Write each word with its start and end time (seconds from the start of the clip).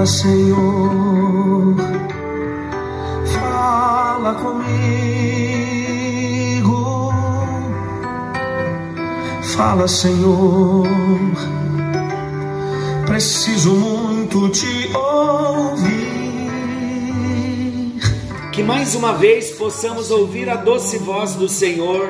Fala, 0.00 0.06
Senhor, 0.06 1.76
fala 3.38 4.34
comigo. 4.34 4.72
Fala, 9.42 9.86
Senhor, 9.86 10.88
preciso 13.04 13.72
muito 13.74 14.48
te 14.48 14.90
ouvir. 14.96 15.90
Que 18.52 18.62
mais 18.62 18.94
uma 18.94 19.12
vez 19.12 19.50
possamos 19.50 20.10
ouvir 20.10 20.48
a 20.48 20.56
doce 20.56 20.96
voz 20.96 21.34
do 21.34 21.46
Senhor. 21.46 22.08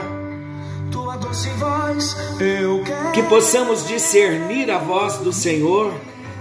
Tua 0.92 1.16
doce 1.16 1.48
voz, 1.58 2.16
eu 2.38 2.84
quero. 2.84 3.10
Que 3.10 3.24
possamos 3.24 3.84
discernir 3.88 4.70
a 4.70 4.78
voz 4.78 5.16
do 5.16 5.32
Senhor, 5.32 5.92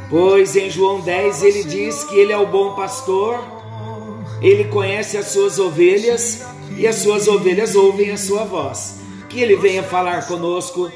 pois 0.10 0.56
em 0.56 0.70
João 0.70 1.02
10 1.02 1.44
ele 1.44 1.64
diz 1.64 2.04
que 2.04 2.18
ele 2.18 2.32
é 2.32 2.38
o 2.38 2.48
bom 2.48 2.74
pastor, 2.74 3.40
ele 4.42 4.66
conhece 4.66 5.18
as 5.18 5.28
suas 5.28 5.60
ovelhas 5.60 6.44
e 6.78 6.88
as 6.88 6.96
suas 6.96 7.28
ovelhas 7.28 7.76
ouvem 7.76 8.12
a 8.12 8.18
sua 8.18 8.46
voz. 8.46 9.00
Que 9.30 9.42
ele 9.42 9.56
venha 9.56 9.84
falar 9.84 10.28
conosco 10.28 10.92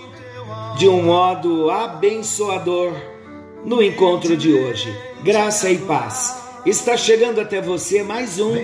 de 0.78 0.88
um 0.88 1.04
modo 1.04 1.70
abençoador 1.70 2.94
no 3.66 3.82
encontro 3.84 4.36
de 4.36 4.54
hoje. 4.54 4.94
Graça 5.24 5.70
e 5.70 5.78
paz. 5.78 6.42
Está 6.66 6.96
chegando 6.96 7.42
até 7.42 7.62
você 7.62 8.02
mais 8.02 8.40
um 8.40 8.56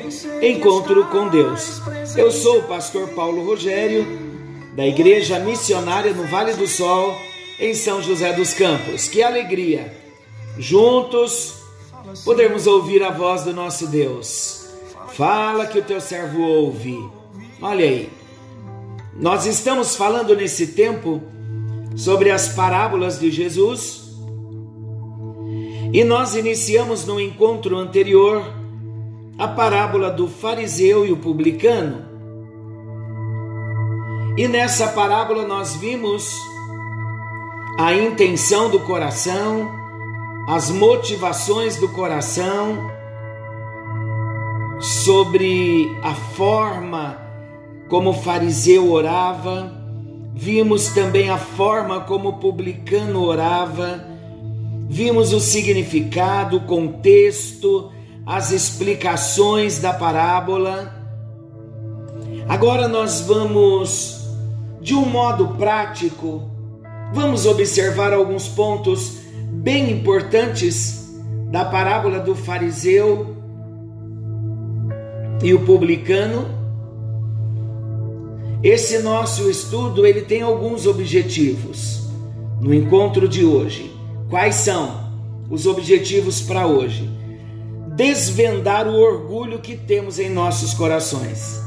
encontro 0.42 1.06
com 1.08 1.28
Deus. 1.28 1.82
Eu 2.16 2.32
sou 2.32 2.60
o 2.60 2.64
pastor 2.64 3.10
Paulo 3.10 3.46
Rogério, 3.46 4.08
da 4.74 4.88
Igreja 4.88 5.40
Missionária 5.40 6.14
no 6.14 6.24
Vale 6.24 6.54
do 6.54 6.66
Sol, 6.66 7.14
em 7.60 7.74
São 7.74 8.02
José 8.02 8.32
dos 8.32 8.54
Campos. 8.54 9.10
Que 9.10 9.22
alegria! 9.22 9.99
Juntos 10.60 11.64
podermos 12.26 12.68
ouvir 12.68 13.02
a 13.02 13.12
voz 13.12 13.46
do 13.46 13.54
nosso 13.54 13.88
Deus. 13.88 14.68
Fala 15.14 15.66
que 15.66 15.80
o 15.80 15.84
teu 15.84 16.02
servo 16.02 16.42
ouve. 16.42 17.00
Olha 17.62 17.86
aí. 17.86 18.10
Nós 19.16 19.46
estamos 19.46 19.96
falando 19.96 20.36
nesse 20.36 20.68
tempo 20.68 21.24
sobre 21.96 22.30
as 22.30 22.50
parábolas 22.50 23.18
de 23.18 23.32
Jesus 23.32 24.10
e 25.94 26.04
nós 26.04 26.36
iniciamos 26.36 27.06
no 27.06 27.22
encontro 27.22 27.78
anterior 27.78 28.44
a 29.38 29.48
parábola 29.48 30.12
do 30.12 30.28
fariseu 30.28 31.06
e 31.06 31.12
o 31.14 31.18
publicano. 31.18 32.06
E 34.38 34.46
nessa 34.46 34.90
parábola 34.90 35.48
nós 35.48 35.78
vimos 35.78 36.30
a 37.78 37.94
intenção 37.94 38.70
do 38.70 38.82
coração, 38.82 39.79
as 40.50 40.70
motivações 40.72 41.78
do 41.78 41.88
coração, 41.90 42.90
sobre 44.82 45.88
a 46.04 46.14
forma 46.14 47.18
como 47.90 48.10
o 48.10 48.14
fariseu 48.14 48.92
orava, 48.92 49.72
vimos 50.34 50.90
também 50.90 51.30
a 51.30 51.38
forma 51.38 52.02
como 52.02 52.30
o 52.30 52.40
publicano 52.40 53.24
orava 53.24 54.10
vimos 54.90 55.32
o 55.34 55.40
significado, 55.40 56.58
o 56.58 56.62
contexto, 56.62 57.92
as 58.26 58.52
explicações 58.52 59.80
da 59.80 59.94
parábola. 59.94 60.92
Agora 62.48 62.88
nós 62.88 63.22
vamos, 63.22 64.28
de 64.82 64.96
um 64.96 65.06
modo 65.06 65.50
prático, 65.50 66.50
vamos 67.14 67.46
observar 67.46 68.12
alguns 68.12 68.48
pontos 68.48 69.20
bem 69.50 69.92
importantes 69.92 71.10
da 71.52 71.66
parábola 71.66 72.20
do 72.20 72.36
fariseu 72.36 73.36
e 75.44 75.54
o 75.54 75.66
publicano. 75.66 76.46
Esse 78.62 79.00
nosso 79.00 79.50
estudo 79.50 80.06
ele 80.06 80.22
tem 80.22 80.42
alguns 80.42 80.86
objetivos 80.86 82.08
no 82.62 82.74
encontro 82.74 83.28
de 83.28 83.46
hoje. 83.46 83.96
Quais 84.30 84.56
são 84.56 85.10
os 85.50 85.66
objetivos 85.66 86.42
para 86.42 86.68
hoje? 86.68 87.10
Desvendar 87.96 88.88
o 88.88 88.96
orgulho 88.96 89.60
que 89.60 89.76
temos 89.76 90.20
em 90.20 90.30
nossos 90.30 90.74
corações. 90.74 91.60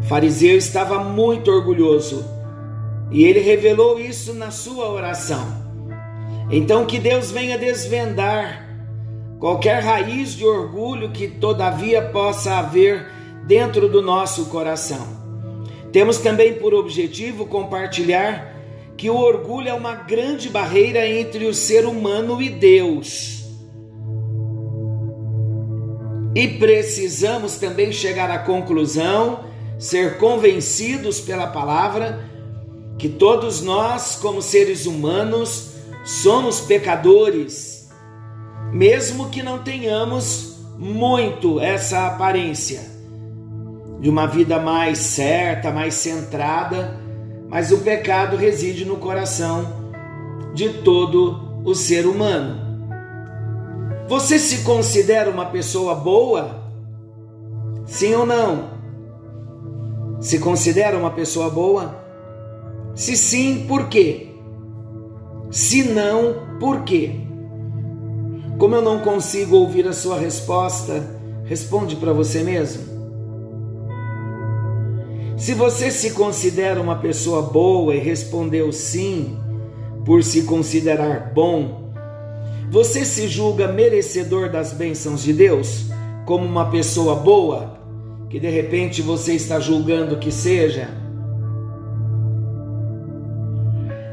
O 0.00 0.04
fariseu 0.04 0.56
estava 0.56 1.02
muito 1.02 1.50
orgulhoso 1.50 2.24
e 3.10 3.24
ele 3.24 3.40
revelou 3.40 3.98
isso 3.98 4.34
na 4.34 4.50
sua 4.50 4.90
oração. 4.90 5.61
Então, 6.52 6.84
que 6.84 6.98
Deus 6.98 7.30
venha 7.30 7.56
desvendar 7.56 8.68
qualquer 9.40 9.82
raiz 9.82 10.34
de 10.34 10.44
orgulho 10.44 11.10
que 11.10 11.26
todavia 11.26 12.02
possa 12.02 12.58
haver 12.58 13.06
dentro 13.46 13.88
do 13.88 14.02
nosso 14.02 14.44
coração. 14.46 15.22
Temos 15.90 16.18
também 16.18 16.54
por 16.54 16.74
objetivo 16.74 17.46
compartilhar 17.46 18.54
que 18.98 19.08
o 19.08 19.16
orgulho 19.16 19.70
é 19.70 19.72
uma 19.72 19.94
grande 19.94 20.50
barreira 20.50 21.08
entre 21.08 21.46
o 21.46 21.54
ser 21.54 21.86
humano 21.86 22.40
e 22.42 22.50
Deus. 22.50 23.46
E 26.34 26.48
precisamos 26.48 27.56
também 27.56 27.92
chegar 27.92 28.30
à 28.30 28.38
conclusão, 28.38 29.44
ser 29.78 30.18
convencidos 30.18 31.18
pela 31.18 31.46
palavra, 31.46 32.26
que 32.98 33.08
todos 33.08 33.62
nós, 33.62 34.16
como 34.16 34.42
seres 34.42 34.84
humanos, 34.86 35.71
somos 36.04 36.60
pecadores, 36.60 37.90
mesmo 38.72 39.28
que 39.30 39.42
não 39.42 39.58
tenhamos 39.58 40.58
muito 40.78 41.60
essa 41.60 42.06
aparência 42.06 42.80
de 44.00 44.08
uma 44.08 44.26
vida 44.26 44.58
mais 44.58 44.98
certa, 44.98 45.70
mais 45.70 45.94
centrada 45.94 47.02
mas 47.52 47.70
o 47.70 47.80
pecado 47.80 48.34
reside 48.34 48.86
no 48.86 48.96
coração 48.96 49.90
de 50.54 50.70
todo 50.82 51.60
o 51.66 51.74
ser 51.74 52.06
humano. 52.06 52.58
Você 54.08 54.38
se 54.38 54.64
considera 54.64 55.28
uma 55.28 55.44
pessoa 55.44 55.94
boa? 55.94 56.62
Sim 57.84 58.14
ou 58.14 58.24
não? 58.24 58.70
Se 60.18 60.38
considera 60.38 60.96
uma 60.96 61.10
pessoa 61.10 61.50
boa? 61.50 61.94
Se 62.94 63.18
sim, 63.18 63.66
por 63.68 63.90
quê? 63.90 64.31
Se 65.52 65.82
não, 65.84 66.58
por 66.58 66.80
quê? 66.82 67.10
Como 68.56 68.74
eu 68.74 68.80
não 68.80 69.00
consigo 69.00 69.56
ouvir 69.56 69.86
a 69.86 69.92
sua 69.92 70.18
resposta, 70.18 71.06
responde 71.44 71.94
para 71.96 72.10
você 72.14 72.42
mesmo. 72.42 72.84
Se 75.36 75.52
você 75.52 75.90
se 75.90 76.12
considera 76.12 76.80
uma 76.80 76.96
pessoa 76.96 77.42
boa 77.42 77.94
e 77.94 77.98
respondeu 77.98 78.72
sim, 78.72 79.36
por 80.06 80.24
se 80.24 80.44
considerar 80.44 81.32
bom, 81.34 81.92
você 82.70 83.04
se 83.04 83.28
julga 83.28 83.68
merecedor 83.68 84.48
das 84.50 84.72
bênçãos 84.72 85.22
de 85.22 85.34
Deus 85.34 85.84
como 86.24 86.46
uma 86.46 86.70
pessoa 86.70 87.16
boa, 87.16 87.78
que 88.30 88.40
de 88.40 88.48
repente 88.48 89.02
você 89.02 89.34
está 89.34 89.60
julgando 89.60 90.18
que 90.18 90.32
seja? 90.32 91.01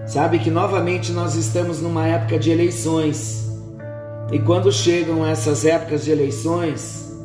Sabe 0.09 0.39
que 0.39 0.49
novamente 0.49 1.11
nós 1.11 1.35
estamos 1.35 1.79
numa 1.79 2.07
época 2.07 2.39
de 2.39 2.49
eleições. 2.49 3.47
E 4.31 4.39
quando 4.39 4.71
chegam 4.71 5.23
essas 5.23 5.63
épocas 5.63 6.03
de 6.03 6.09
eleições, 6.09 7.15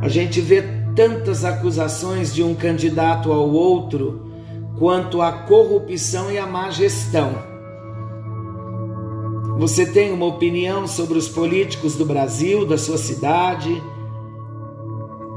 a 0.00 0.08
gente 0.08 0.40
vê 0.40 0.64
tantas 0.96 1.44
acusações 1.44 2.34
de 2.34 2.42
um 2.42 2.54
candidato 2.54 3.30
ao 3.30 3.50
outro 3.50 4.32
quanto 4.78 5.20
a 5.20 5.30
corrupção 5.30 6.32
e 6.32 6.38
a 6.38 6.46
má 6.46 6.70
gestão. 6.70 7.34
Você 9.58 9.84
tem 9.84 10.10
uma 10.10 10.24
opinião 10.24 10.86
sobre 10.86 11.18
os 11.18 11.28
políticos 11.28 11.96
do 11.96 12.06
Brasil, 12.06 12.64
da 12.64 12.78
sua 12.78 12.96
cidade? 12.96 13.82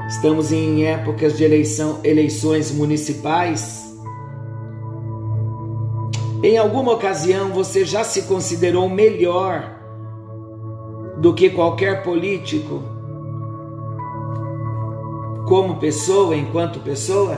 Estamos 0.07 0.53
em 0.53 0.85
épocas 0.85 1.35
de 1.35 1.43
eleição, 1.43 1.99
eleições 2.05 2.71
municipais. 2.71 3.90
Em 6.43 6.57
alguma 6.57 6.93
ocasião 6.93 7.49
você 7.49 7.85
já 7.85 8.03
se 8.03 8.23
considerou 8.23 8.89
melhor 8.89 9.79
do 11.17 11.33
que 11.33 11.49
qualquer 11.49 12.03
político? 12.03 12.91
como 15.51 15.75
pessoa, 15.75 16.33
enquanto 16.33 16.79
pessoa? 16.79 17.37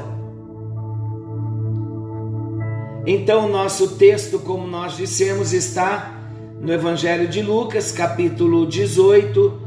Então, 3.07 3.47
o 3.47 3.51
nosso 3.51 3.95
texto, 3.95 4.38
como 4.38 4.67
nós 4.67 4.95
dissemos, 4.95 5.51
está 5.51 6.13
no 6.61 6.71
Evangelho 6.71 7.27
de 7.27 7.41
Lucas, 7.41 7.91
capítulo 7.91 8.67
18, 8.67 9.59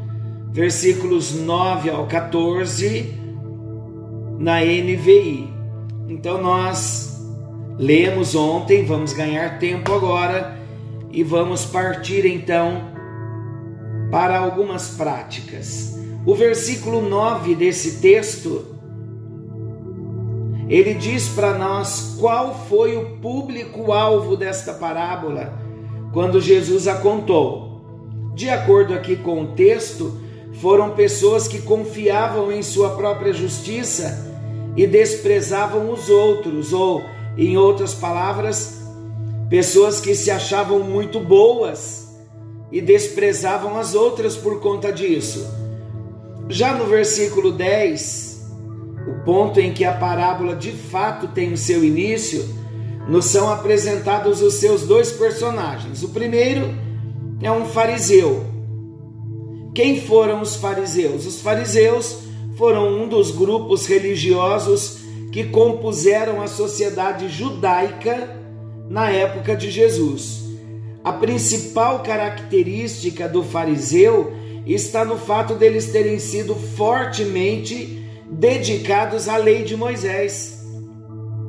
versículos 0.53 1.35
9 1.35 1.91
ao 1.91 2.07
14, 2.07 3.15
na 4.39 4.61
NVI. 4.61 5.53
Então, 6.09 6.41
nós 6.41 7.16
lemos 7.79 8.35
ontem, 8.35 8.85
vamos 8.85 9.13
ganhar 9.13 9.59
tempo 9.59 9.93
agora 9.93 10.57
e 11.11 11.23
vamos 11.23 11.65
partir 11.65 12.25
então 12.27 12.93
para 14.11 14.39
algumas 14.39 14.91
práticas. 14.91 15.99
O 16.25 16.35
versículo 16.35 17.03
9 17.03 17.55
desse 17.55 18.01
texto 18.01 18.77
ele 20.69 20.95
diz 20.95 21.29
para 21.29 21.57
nós 21.57 22.17
qual 22.19 22.67
foi 22.69 22.97
o 22.97 23.17
público-alvo 23.19 24.37
desta 24.37 24.73
parábola 24.73 25.57
quando 26.13 26.41
Jesus 26.41 26.89
a 26.89 26.97
contou. 26.97 28.33
De 28.35 28.51
acordo 28.51 28.93
aqui 28.93 29.17
com 29.17 29.43
o 29.43 29.47
texto, 29.49 30.19
foram 30.55 30.91
pessoas 30.91 31.47
que 31.47 31.63
confiavam 31.63 32.51
em 32.51 32.63
sua 32.63 32.91
própria 32.91 33.33
justiça 33.33 34.27
e 34.77 34.87
desprezavam 34.87 35.91
os 35.91 36.11
outros, 36.11 36.73
ou, 36.73 37.03
em 37.37 37.57
outras 37.57 37.95
palavras, 37.95 38.81
pessoas 39.51 40.01
que 40.01 40.15
se 40.15 40.31
achavam 40.31 40.81
muito 40.81 41.21
boas 41.21 42.17
e 42.73 42.81
desprezavam 42.81 43.77
as 43.77 43.95
outras 43.95 44.37
por 44.37 44.61
conta 44.61 44.93
disso. 44.93 45.47
Já 46.49 46.75
no 46.75 46.87
versículo 46.87 47.53
10, 47.53 48.47
o 49.09 49.25
ponto 49.25 49.61
em 49.61 49.73
que 49.73 49.85
a 49.85 49.93
parábola 49.93 50.57
de 50.57 50.73
fato 50.73 51.29
tem 51.29 51.53
o 51.53 51.57
seu 51.57 51.85
início, 51.85 52.45
nos 53.09 53.27
são 53.27 53.51
apresentados 53.51 54.43
os 54.43 54.55
seus 54.55 54.83
dois 54.83 55.13
personagens. 55.13 56.03
O 56.03 56.09
primeiro 56.09 56.75
é 57.41 57.51
um 57.51 57.67
fariseu. 57.67 58.45
Quem 59.75 60.01
foram 60.01 60.41
os 60.41 60.57
fariseus? 60.57 61.27
Os 61.27 61.41
fariseus 61.41 62.19
foram 62.57 62.89
um 62.89 63.09
dos 63.09 63.31
grupos 63.31 63.87
religiosos 63.87 65.06
que 65.37 65.45
compuseram 65.45 66.41
a 66.41 66.47
sociedade 66.47 67.29
judaica 67.29 68.41
na 68.89 69.11
época 69.11 69.55
de 69.55 69.71
Jesus. 69.71 70.47
A 71.05 71.13
principal 71.13 72.03
característica 72.03 73.29
do 73.29 73.43
fariseu 73.43 74.33
está 74.67 75.05
no 75.05 75.19
fato 75.19 75.55
deles 75.55 75.93
terem 75.93 76.19
sido 76.19 76.55
fortemente 76.55 78.03
dedicados 78.31 79.29
à 79.29 79.37
lei 79.37 79.63
de 79.63 79.77
Moisés, 79.77 80.65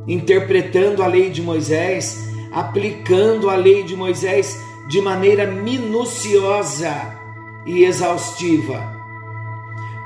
interpretando 0.06 1.01
a 1.01 1.07
lei 1.07 1.30
de 1.30 1.42
Moisés, 1.42 2.18
aplicando 2.51 3.50
a 3.50 3.56
lei 3.56 3.84
de 3.84 3.95
Moisés 3.95 4.54
de 4.89 5.00
maneira 5.00 5.48
minuciosa 5.48 6.92
e 7.66 7.86
exaustiva. 7.86 8.97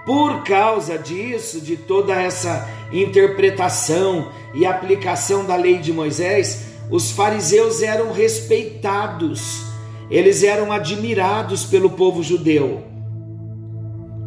Por 0.06 0.44
causa 0.44 0.98
disso, 0.98 1.62
de 1.62 1.77
toda 1.77 2.13
essa 2.13 2.68
interpretação 2.92 4.31
e 4.53 4.65
aplicação 4.65 5.45
da 5.45 5.56
lei 5.56 5.77
de 5.77 5.94
Moisés, 5.94 6.71
os 6.89 7.12
fariseus 7.12 7.81
eram 7.81 8.12
respeitados, 8.12 9.63
eles 10.09 10.44
eram 10.44 10.71
admirados 10.71 11.63
pelo 11.63 11.92
povo 11.92 12.24
judeu. 12.24 12.83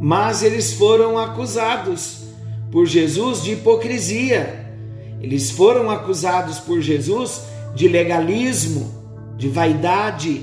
Mas 0.00 0.42
eles 0.42 0.72
foram 0.72 1.18
acusados 1.18 2.24
por 2.70 2.86
Jesus 2.86 3.42
de 3.42 3.52
hipocrisia. 3.52 4.64
Eles 5.20 5.50
foram 5.50 5.90
acusados 5.90 6.58
por 6.58 6.80
Jesus 6.80 7.42
de 7.74 7.88
legalismo, 7.88 8.92
de 9.36 9.48
vaidade. 9.48 10.42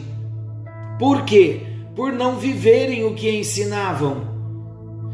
Por 0.97 1.23
quê? 1.23 1.61
Por 1.95 2.11
não 2.11 2.37
viverem 2.37 3.05
o 3.05 3.13
que 3.13 3.29
ensinavam. 3.29 4.30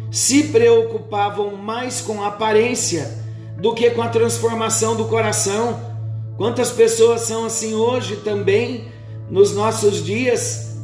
Se 0.10 0.46
preocupavam 0.46 1.56
mais 1.56 2.02
com 2.02 2.24
a 2.24 2.28
aparência 2.28 3.26
do 3.58 3.74
que 3.74 3.90
com 3.92 4.02
a 4.02 4.10
transformação 4.10 4.96
do 4.96 5.06
coração. 5.06 5.80
Quantas 6.38 6.72
pessoas 6.72 7.22
são 7.22 7.46
assim 7.46 7.74
hoje 7.74 8.18
também, 8.18 8.86
nos 9.30 9.54
nossos 9.54 10.04
dias? 10.04 10.78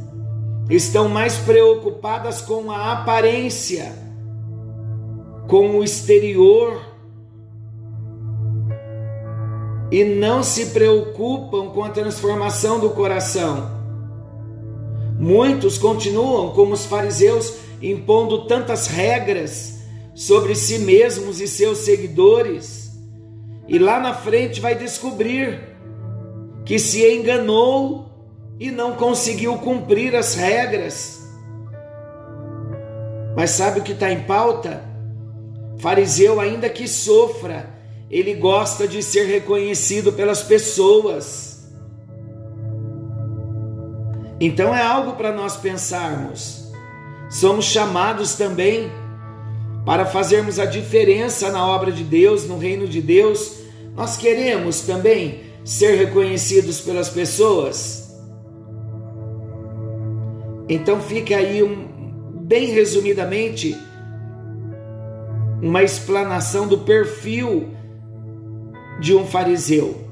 Estão 0.69 1.07
mais 1.07 1.37
preocupadas 1.37 2.41
com 2.41 2.71
a 2.71 2.93
aparência 2.93 4.03
com 5.47 5.77
o 5.77 5.83
exterior 5.83 6.81
e 9.91 10.03
não 10.03 10.41
se 10.41 10.67
preocupam 10.67 11.67
com 11.67 11.83
a 11.83 11.89
transformação 11.89 12.79
do 12.79 12.89
coração. 12.91 13.69
Muitos 15.19 15.77
continuam 15.77 16.49
como 16.51 16.73
os 16.73 16.85
fariseus 16.85 17.53
impondo 17.91 18.45
tantas 18.45 18.87
regras 18.87 19.81
sobre 20.15 20.55
si 20.55 20.79
mesmos 20.79 21.41
e 21.41 21.47
seus 21.47 21.79
seguidores, 21.79 22.91
e 23.67 23.77
lá 23.77 23.99
na 23.99 24.13
frente 24.13 24.61
vai 24.61 24.75
descobrir 24.75 25.59
que 26.65 26.79
se 26.79 27.05
enganou 27.13 28.09
e 28.59 28.71
não 28.71 28.93
conseguiu 28.93 29.57
cumprir 29.57 30.15
as 30.15 30.35
regras. 30.35 31.21
Mas 33.35 33.51
sabe 33.51 33.79
o 33.79 33.83
que 33.83 33.91
está 33.91 34.11
em 34.11 34.23
pauta? 34.23 34.83
Fariseu, 35.79 36.39
ainda 36.39 36.69
que 36.69 36.87
sofra, 36.87 37.69
ele 38.09 38.35
gosta 38.35 38.87
de 38.87 39.01
ser 39.01 39.25
reconhecido 39.25 40.13
pelas 40.13 40.43
pessoas. 40.43 41.67
Então 44.39 44.75
é 44.75 44.81
algo 44.81 45.13
para 45.13 45.33
nós 45.33 45.57
pensarmos. 45.57 46.62
Somos 47.33 47.65
chamados 47.65 48.35
também 48.35 48.91
para 49.83 50.05
fazermos 50.05 50.59
a 50.59 50.65
diferença 50.65 51.51
na 51.51 51.65
obra 51.65 51.91
de 51.91 52.03
Deus, 52.03 52.47
no 52.47 52.59
reino 52.59 52.87
de 52.87 53.01
Deus. 53.01 53.57
Nós 53.95 54.15
queremos 54.15 54.81
também 54.81 55.41
ser 55.65 55.95
reconhecidos 55.95 56.79
pelas 56.81 57.09
pessoas. 57.09 58.15
Então 60.69 61.01
fica 61.01 61.35
aí 61.35 61.63
um, 61.63 61.87
bem 62.43 62.67
resumidamente 62.67 63.75
uma 65.59 65.81
explanação 65.81 66.67
do 66.67 66.77
perfil 66.77 67.69
de 68.99 69.15
um 69.15 69.25
fariseu. 69.25 70.07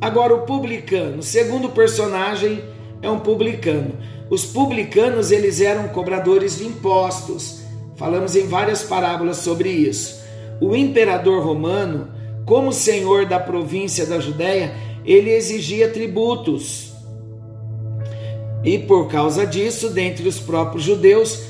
Agora, 0.00 0.34
o 0.34 0.46
publicano, 0.46 1.22
segundo 1.22 1.68
personagem 1.68 2.64
é 3.02 3.10
um 3.10 3.18
publicano. 3.18 3.92
Os 4.30 4.44
publicanos 4.44 5.30
eles 5.30 5.60
eram 5.60 5.88
cobradores 5.88 6.58
de 6.58 6.66
impostos. 6.66 7.60
Falamos 7.96 8.34
em 8.34 8.46
várias 8.46 8.82
parábolas 8.82 9.38
sobre 9.38 9.68
isso. 9.68 10.22
O 10.60 10.74
imperador 10.74 11.44
romano, 11.44 12.08
como 12.44 12.72
senhor 12.72 13.26
da 13.26 13.38
província 13.38 14.06
da 14.06 14.18
Judéia, 14.18 14.74
ele 15.04 15.30
exigia 15.30 15.88
tributos. 15.88 16.92
E 18.64 18.78
por 18.78 19.08
causa 19.08 19.46
disso, 19.46 19.90
dentre 19.90 20.26
os 20.26 20.40
próprios 20.40 20.84
judeus, 20.84 21.42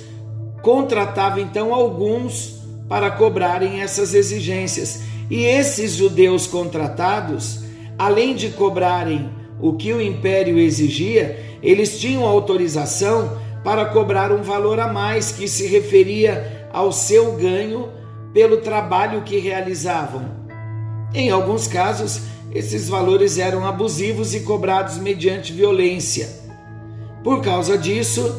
contratava 0.62 1.40
então 1.40 1.72
alguns 1.72 2.60
para 2.88 3.10
cobrarem 3.10 3.80
essas 3.80 4.14
exigências. 4.14 5.02
E 5.30 5.44
esses 5.44 5.92
judeus 5.92 6.46
contratados, 6.46 7.60
além 7.96 8.34
de 8.34 8.50
cobrarem 8.50 9.30
o 9.60 9.74
que 9.74 9.92
o 9.92 10.00
império 10.00 10.58
exigia, 10.58 11.58
eles 11.62 11.98
tinham 11.98 12.24
autorização 12.24 13.38
para 13.62 13.86
cobrar 13.86 14.30
um 14.30 14.42
valor 14.42 14.78
a 14.78 14.92
mais 14.92 15.32
que 15.32 15.48
se 15.48 15.66
referia 15.66 16.68
ao 16.72 16.92
seu 16.92 17.32
ganho 17.32 17.88
pelo 18.32 18.58
trabalho 18.58 19.22
que 19.22 19.38
realizavam. 19.38 20.28
Em 21.14 21.30
alguns 21.30 21.66
casos, 21.66 22.22
esses 22.52 22.88
valores 22.88 23.38
eram 23.38 23.66
abusivos 23.66 24.34
e 24.34 24.40
cobrados 24.40 24.98
mediante 24.98 25.52
violência. 25.52 26.28
Por 27.22 27.40
causa 27.40 27.78
disso, 27.78 28.34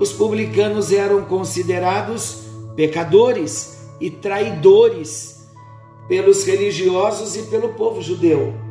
os 0.00 0.12
publicanos 0.12 0.92
eram 0.92 1.22
considerados 1.24 2.44
pecadores 2.74 3.78
e 4.00 4.10
traidores 4.10 5.46
pelos 6.08 6.44
religiosos 6.44 7.36
e 7.36 7.42
pelo 7.44 7.70
povo 7.70 8.02
judeu. 8.02 8.65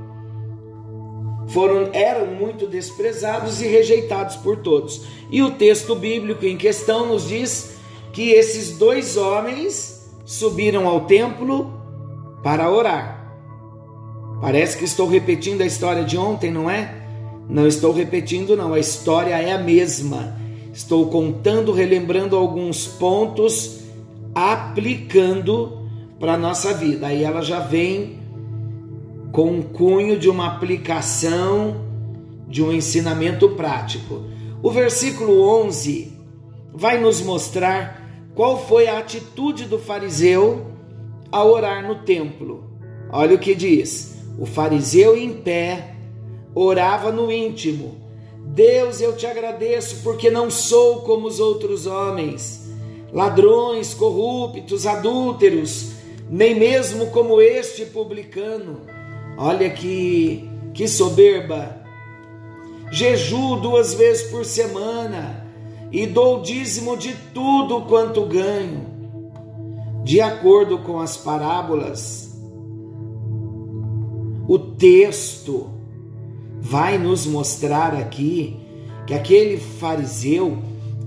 Foram 1.55 1.89
eram 1.93 2.27
muito 2.27 2.67
desprezados 2.67 3.61
e 3.61 3.65
rejeitados 3.65 4.35
por 4.35 4.57
todos. 4.57 5.03
E 5.31 5.41
o 5.41 5.51
texto 5.51 5.95
bíblico 5.95 6.45
em 6.45 6.57
questão 6.57 7.05
nos 7.07 7.29
diz 7.29 7.77
que 8.11 8.31
esses 8.31 8.77
dois 8.77 9.15
homens 9.15 10.05
subiram 10.25 10.85
ao 10.85 11.05
templo 11.05 11.71
para 12.43 12.69
orar. 12.69 13.33
Parece 14.41 14.77
que 14.77 14.83
estou 14.83 15.07
repetindo 15.07 15.61
a 15.61 15.65
história 15.65 16.03
de 16.03 16.17
ontem, 16.17 16.51
não 16.51 16.69
é? 16.69 16.93
Não 17.47 17.65
estou 17.65 17.93
repetindo, 17.93 18.57
não. 18.57 18.73
A 18.73 18.79
história 18.79 19.41
é 19.41 19.53
a 19.53 19.57
mesma. 19.57 20.37
Estou 20.73 21.07
contando, 21.07 21.71
relembrando 21.71 22.35
alguns 22.35 22.85
pontos 22.85 23.79
aplicando 24.35 25.87
para 26.19 26.33
a 26.33 26.37
nossa 26.37 26.73
vida. 26.73 27.07
Aí 27.07 27.23
ela 27.23 27.41
já 27.41 27.61
vem 27.61 28.24
com 29.31 29.51
um 29.51 29.61
cunho 29.61 30.17
de 30.17 30.29
uma 30.29 30.47
aplicação, 30.47 31.85
de 32.47 32.63
um 32.63 32.71
ensinamento 32.71 33.49
prático. 33.49 34.23
O 34.61 34.71
versículo 34.71 35.41
11 35.63 36.13
vai 36.73 36.99
nos 36.99 37.21
mostrar 37.21 38.01
qual 38.33 38.65
foi 38.65 38.87
a 38.87 38.99
atitude 38.99 39.65
do 39.65 39.79
fariseu 39.79 40.65
ao 41.31 41.51
orar 41.51 41.85
no 41.85 41.95
templo. 42.03 42.63
Olha 43.09 43.35
o 43.35 43.39
que 43.39 43.55
diz: 43.55 44.17
o 44.37 44.45
fariseu 44.45 45.17
em 45.17 45.33
pé 45.33 45.95
orava 46.53 47.11
no 47.11 47.31
íntimo, 47.31 48.05
Deus, 48.45 49.01
eu 49.01 49.15
te 49.15 49.25
agradeço 49.25 49.97
porque 50.03 50.29
não 50.29 50.49
sou 50.49 51.01
como 51.01 51.27
os 51.27 51.39
outros 51.39 51.85
homens, 51.87 52.69
ladrões, 53.11 53.93
corruptos, 53.93 54.85
adúlteros, 54.85 55.91
nem 56.29 56.55
mesmo 56.55 57.07
como 57.07 57.41
este 57.41 57.85
publicano. 57.85 58.81
Olha 59.37 59.69
que, 59.69 60.49
que 60.73 60.87
soberba. 60.87 61.83
Jeju 62.91 63.57
duas 63.57 63.93
vezes 63.93 64.29
por 64.29 64.45
semana 64.45 65.45
e 65.91 66.05
dou 66.05 66.41
dízimo 66.41 66.95
de 66.95 67.13
tudo 67.33 67.81
quanto 67.81 68.25
ganho, 68.25 68.85
de 70.03 70.21
acordo 70.21 70.79
com 70.79 70.99
as 70.99 71.17
parábolas. 71.17 72.37
O 74.47 74.59
texto 74.59 75.69
vai 76.59 76.97
nos 76.97 77.25
mostrar 77.25 77.93
aqui 77.93 78.59
que 79.05 79.13
aquele 79.13 79.57
fariseu, 79.57 80.57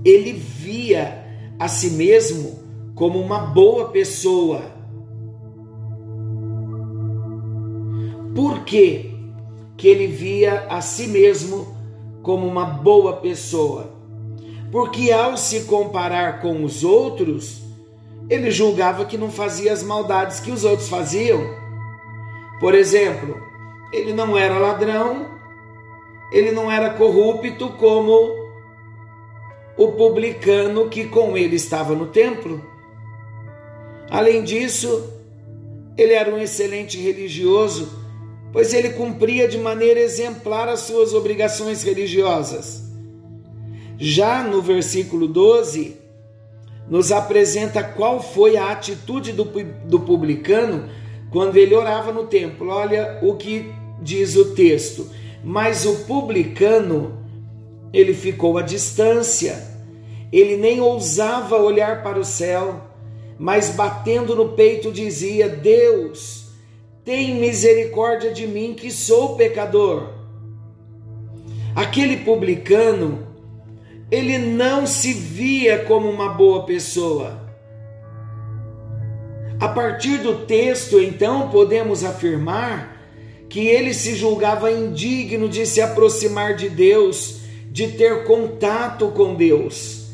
ele 0.03 0.33
via 0.33 1.25
a 1.57 1.67
si 1.67 1.91
mesmo 1.91 2.59
como 2.95 3.19
uma 3.19 3.39
boa 3.39 3.89
pessoa. 3.89 4.78
Por 8.35 8.63
quê? 8.63 9.09
que 9.79 9.87
ele 9.87 10.07
via 10.07 10.67
a 10.69 10.81
si 10.81 11.07
mesmo 11.07 11.73
como 12.21 12.45
uma 12.45 12.65
boa 12.65 13.13
pessoa? 13.13 13.93
Porque 14.69 15.09
ao 15.09 15.37
se 15.37 15.61
comparar 15.61 16.41
com 16.41 16.65
os 16.65 16.83
outros, 16.83 17.63
ele 18.29 18.51
julgava 18.51 19.05
que 19.05 19.17
não 19.17 19.31
fazia 19.31 19.71
as 19.71 19.81
maldades 19.81 20.41
que 20.41 20.51
os 20.51 20.65
outros 20.65 20.89
faziam. 20.89 21.39
Por 22.59 22.75
exemplo, 22.75 23.41
ele 23.91 24.11
não 24.11 24.37
era 24.37 24.59
ladrão, 24.59 25.27
ele 26.29 26.51
não 26.51 26.69
era 26.69 26.89
corrupto 26.91 27.69
como 27.69 28.37
o 29.77 29.93
publicano 29.93 30.89
que 30.89 31.05
com 31.07 31.37
ele 31.37 31.55
estava 31.55 31.95
no 31.95 32.07
templo. 32.07 32.61
Além 34.11 34.43
disso, 34.43 35.09
ele 35.97 36.11
era 36.11 36.29
um 36.29 36.37
excelente 36.37 36.99
religioso, 36.99 37.98
pois 38.51 38.73
ele 38.73 38.89
cumpria 38.89 39.47
de 39.47 39.57
maneira 39.57 39.99
exemplar 39.99 40.67
as 40.67 40.81
suas 40.81 41.13
obrigações 41.13 41.83
religiosas. 41.83 42.83
Já 43.97 44.43
no 44.43 44.61
versículo 44.61 45.27
12, 45.27 45.97
nos 46.89 47.11
apresenta 47.11 47.83
qual 47.83 48.21
foi 48.21 48.57
a 48.57 48.71
atitude 48.71 49.31
do, 49.33 49.43
do 49.43 49.99
publicano 49.99 50.89
quando 51.29 51.57
ele 51.57 51.75
orava 51.75 52.11
no 52.11 52.25
templo. 52.25 52.69
Olha 52.69 53.19
o 53.21 53.35
que 53.35 53.71
diz 54.01 54.35
o 54.35 54.53
texto. 54.55 55.09
Mas 55.43 55.85
o 55.85 56.05
publicano, 56.05 57.19
ele 57.93 58.13
ficou 58.13 58.57
à 58.57 58.61
distância, 58.61 59.63
ele 60.31 60.57
nem 60.57 60.81
ousava 60.81 61.57
olhar 61.57 62.03
para 62.03 62.19
o 62.19 62.25
céu, 62.25 62.81
mas 63.37 63.69
batendo 63.69 64.35
no 64.35 64.49
peito 64.49 64.91
dizia: 64.91 65.47
Deus, 65.47 66.48
tem 67.09 67.33
misericórdia 67.33 68.31
de 68.31 68.45
mim 68.45 68.75
que 68.75 68.91
sou 68.91 69.35
pecador. 69.35 70.09
Aquele 71.75 72.17
publicano, 72.17 73.27
ele 74.11 74.37
não 74.37 74.85
se 74.85 75.11
via 75.11 75.85
como 75.85 76.07
uma 76.07 76.29
boa 76.29 76.67
pessoa. 76.67 77.49
A 79.59 79.67
partir 79.69 80.19
do 80.19 80.45
texto, 80.45 81.01
então, 81.01 81.49
podemos 81.49 82.03
afirmar 82.03 82.95
que 83.49 83.67
ele 83.67 83.91
se 83.91 84.13
julgava 84.13 84.71
indigno 84.71 85.49
de 85.49 85.65
se 85.65 85.81
aproximar 85.81 86.55
de 86.55 86.69
Deus, 86.69 87.39
de 87.71 87.87
ter 87.87 88.23
contato 88.25 89.07
com 89.07 89.33
Deus. 89.33 90.11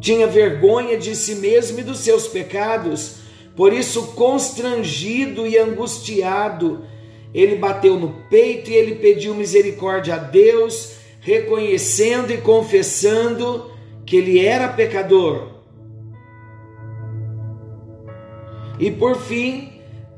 Tinha 0.00 0.26
vergonha 0.26 0.98
de 0.98 1.14
si 1.14 1.36
mesmo 1.36 1.78
e 1.78 1.84
dos 1.84 2.00
seus 2.00 2.26
pecados, 2.26 3.19
por 3.56 3.72
isso, 3.72 4.08
constrangido 4.08 5.46
e 5.46 5.58
angustiado, 5.58 6.84
ele 7.32 7.56
bateu 7.56 7.98
no 7.98 8.10
peito 8.28 8.70
e 8.70 8.74
ele 8.74 8.96
pediu 8.96 9.34
misericórdia 9.34 10.14
a 10.14 10.18
Deus, 10.18 10.94
reconhecendo 11.20 12.32
e 12.32 12.38
confessando 12.38 13.70
que 14.06 14.16
ele 14.16 14.44
era 14.44 14.68
pecador. 14.68 15.48
E 18.78 18.90
por 18.90 19.16
fim, 19.16 19.70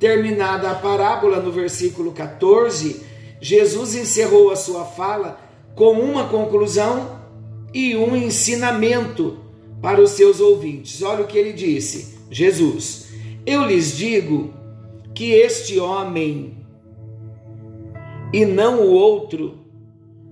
Terminada 0.03 0.69
a 0.69 0.75
parábola 0.75 1.39
no 1.39 1.53
versículo 1.53 2.11
14, 2.11 3.03
Jesus 3.41 3.95
encerrou 3.95 4.51
a 4.51 4.57
sua 4.57 4.85
fala 4.85 5.41
com 5.77 5.93
uma 5.93 6.27
conclusão 6.27 7.21
e 7.73 7.95
um 7.95 8.17
ensinamento 8.17 9.39
para 9.81 10.01
os 10.01 10.11
seus 10.11 10.41
ouvintes. 10.41 11.01
Olha 11.03 11.23
o 11.23 11.27
que 11.29 11.39
ele 11.39 11.53
disse: 11.53 12.19
Jesus, 12.29 13.12
eu 13.47 13.65
lhes 13.65 13.97
digo 13.97 14.53
que 15.15 15.33
este 15.33 15.79
homem 15.79 16.59
e 18.33 18.45
não 18.45 18.81
o 18.81 18.93
outro 18.93 19.59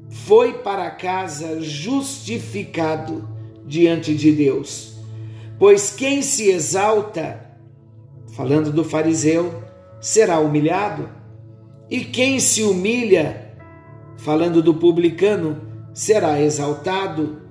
foi 0.09 0.55
para 0.55 0.91
casa 0.91 1.61
justificado 1.61 3.29
diante 3.67 4.15
de 4.15 4.33
Deus. 4.33 4.95
Pois 5.59 5.93
quem 5.93 6.23
se 6.23 6.51
exalta 6.51 7.51
falando 8.33 8.73
do 8.73 8.85
fariseu, 8.85 9.63
será 10.01 10.39
humilhado, 10.39 11.09
e 11.91 12.01
quem 12.01 12.39
se 12.41 12.63
humilha, 12.63 13.53
falando 14.17 14.63
do 14.63 14.75
publicano, 14.75 15.61
será 15.93 16.41
exaltado. 16.41 17.43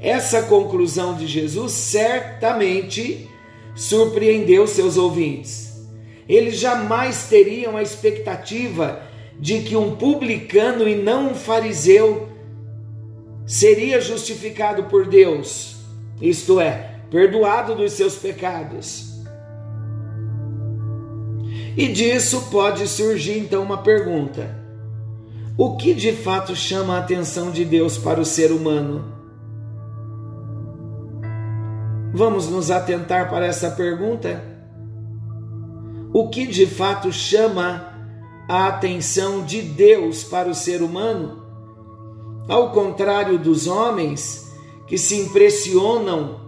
Essa 0.00 0.42
conclusão 0.42 1.16
de 1.16 1.26
Jesus 1.26 1.72
certamente 1.72 3.28
surpreendeu 3.76 4.66
seus 4.66 4.96
ouvintes. 4.96 5.86
Eles 6.28 6.58
jamais 6.58 7.28
teriam 7.28 7.76
a 7.76 7.82
expectativa 7.82 9.02
de 9.38 9.60
que 9.60 9.76
um 9.76 9.94
publicano 9.94 10.88
e 10.88 10.96
não 10.96 11.30
um 11.30 11.34
fariseu 11.34 12.28
seria 13.46 14.00
justificado 14.00 14.84
por 14.84 15.06
Deus, 15.06 15.76
isto 16.20 16.58
é, 16.58 17.00
perdoado 17.10 17.76
dos 17.76 17.92
seus 17.92 18.16
pecados. 18.16 19.14
E 21.76 21.88
disso 21.88 22.48
pode 22.50 22.88
surgir 22.88 23.38
então 23.38 23.62
uma 23.62 23.82
pergunta: 23.82 24.56
o 25.56 25.76
que 25.76 25.92
de 25.92 26.12
fato 26.12 26.56
chama 26.56 26.96
a 26.96 27.00
atenção 27.00 27.50
de 27.50 27.64
Deus 27.64 27.98
para 27.98 28.20
o 28.20 28.24
ser 28.24 28.50
humano? 28.50 29.15
Vamos 32.16 32.48
nos 32.48 32.70
atentar 32.70 33.28
para 33.28 33.44
essa 33.44 33.72
pergunta? 33.72 34.42
O 36.14 36.30
que 36.30 36.46
de 36.46 36.64
fato 36.64 37.12
chama 37.12 37.92
a 38.48 38.68
atenção 38.68 39.44
de 39.44 39.60
Deus 39.60 40.24
para 40.24 40.48
o 40.48 40.54
ser 40.54 40.80
humano? 40.80 41.44
Ao 42.48 42.70
contrário 42.72 43.38
dos 43.38 43.66
homens 43.66 44.50
que 44.86 44.96
se 44.96 45.20
impressionam 45.20 46.40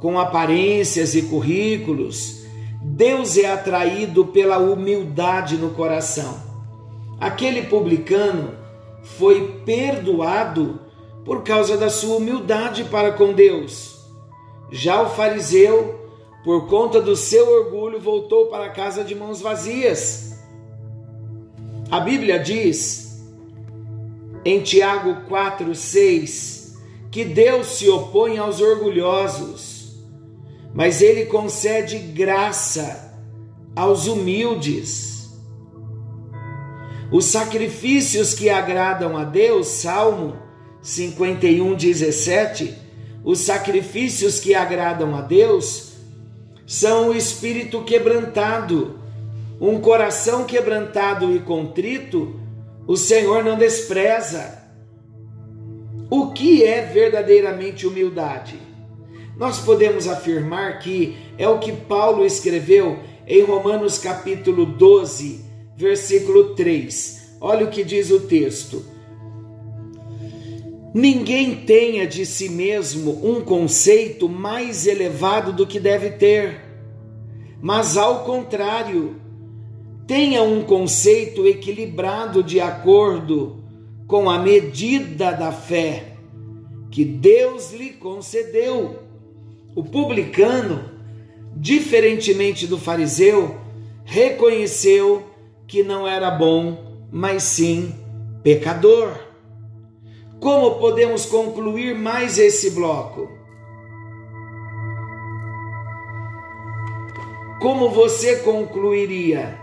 com 0.00 0.18
aparências 0.18 1.14
e 1.14 1.22
currículos, 1.22 2.42
Deus 2.82 3.36
é 3.38 3.48
atraído 3.48 4.26
pela 4.26 4.58
humildade 4.58 5.56
no 5.56 5.70
coração. 5.70 6.36
Aquele 7.20 7.62
publicano 7.62 8.54
foi 9.04 9.62
perdoado 9.64 10.80
por 11.24 11.44
causa 11.44 11.76
da 11.76 11.88
sua 11.88 12.16
humildade 12.16 12.82
para 12.82 13.12
com 13.12 13.32
Deus. 13.32 13.91
Já 14.72 15.02
o 15.02 15.10
fariseu, 15.10 16.00
por 16.42 16.66
conta 16.66 17.00
do 17.00 17.14
seu 17.14 17.48
orgulho, 17.48 18.00
voltou 18.00 18.46
para 18.46 18.70
casa 18.70 19.04
de 19.04 19.14
mãos 19.14 19.40
vazias. 19.40 20.32
A 21.90 22.00
Bíblia 22.00 22.40
diz 22.40 23.22
em 24.44 24.60
Tiago 24.60 25.28
4:6 25.28 26.76
que 27.10 27.24
Deus 27.24 27.66
se 27.68 27.88
opõe 27.88 28.38
aos 28.38 28.60
orgulhosos 28.60 29.72
mas 30.74 31.02
ele 31.02 31.26
concede 31.26 31.98
graça 31.98 33.14
aos 33.76 34.06
humildes. 34.06 35.30
Os 37.10 37.26
sacrifícios 37.26 38.32
que 38.32 38.48
agradam 38.48 39.16
a 39.16 39.24
Deus, 39.24 39.68
Salmo 39.68 40.34
51, 40.80 41.74
17, 41.74 42.74
os 43.24 43.40
sacrifícios 43.40 44.40
que 44.40 44.54
agradam 44.54 45.14
a 45.14 45.20
Deus 45.20 45.92
são 46.66 47.10
o 47.10 47.16
espírito 47.16 47.82
quebrantado, 47.82 48.98
um 49.60 49.80
coração 49.80 50.44
quebrantado 50.44 51.34
e 51.34 51.40
contrito, 51.40 52.40
o 52.86 52.96
Senhor 52.96 53.44
não 53.44 53.56
despreza. 53.56 54.62
O 56.10 56.32
que 56.32 56.64
é 56.64 56.82
verdadeiramente 56.82 57.86
humildade? 57.86 58.72
nós 59.36 59.58
podemos 59.58 60.06
afirmar 60.06 60.78
que 60.78 61.16
é 61.38 61.48
o 61.48 61.58
que 61.58 61.72
Paulo 61.72 62.24
escreveu 62.24 62.98
em 63.26 63.42
Romanos 63.42 63.98
capítulo 63.98 64.66
12, 64.66 65.44
versículo 65.76 66.54
3. 66.54 67.38
Olha 67.40 67.66
o 67.66 67.70
que 67.70 67.82
diz 67.82 68.10
o 68.10 68.20
texto. 68.20 68.84
Ninguém 70.94 71.54
tenha 71.54 72.06
de 72.06 72.26
si 72.26 72.50
mesmo 72.50 73.18
um 73.24 73.40
conceito 73.40 74.28
mais 74.28 74.86
elevado 74.86 75.52
do 75.52 75.66
que 75.66 75.80
deve 75.80 76.10
ter, 76.10 76.60
mas 77.62 77.96
ao 77.96 78.24
contrário, 78.24 79.16
tenha 80.06 80.42
um 80.42 80.62
conceito 80.62 81.46
equilibrado 81.46 82.42
de 82.42 82.60
acordo 82.60 83.64
com 84.06 84.28
a 84.28 84.38
medida 84.38 85.32
da 85.32 85.50
fé 85.50 86.16
que 86.90 87.04
Deus 87.04 87.72
lhe 87.72 87.90
concedeu. 87.90 88.98
O 89.74 89.82
publicano, 89.82 90.90
diferentemente 91.56 92.66
do 92.66 92.76
fariseu, 92.76 93.56
reconheceu 94.04 95.22
que 95.66 95.82
não 95.82 96.06
era 96.06 96.30
bom, 96.30 96.98
mas 97.10 97.44
sim 97.44 97.94
pecador. 98.42 99.31
Como 100.42 100.80
podemos 100.80 101.24
concluir 101.24 101.94
mais 101.94 102.36
esse 102.36 102.70
bloco? 102.70 103.30
Como 107.60 107.90
você 107.90 108.40
concluiria? 108.40 109.56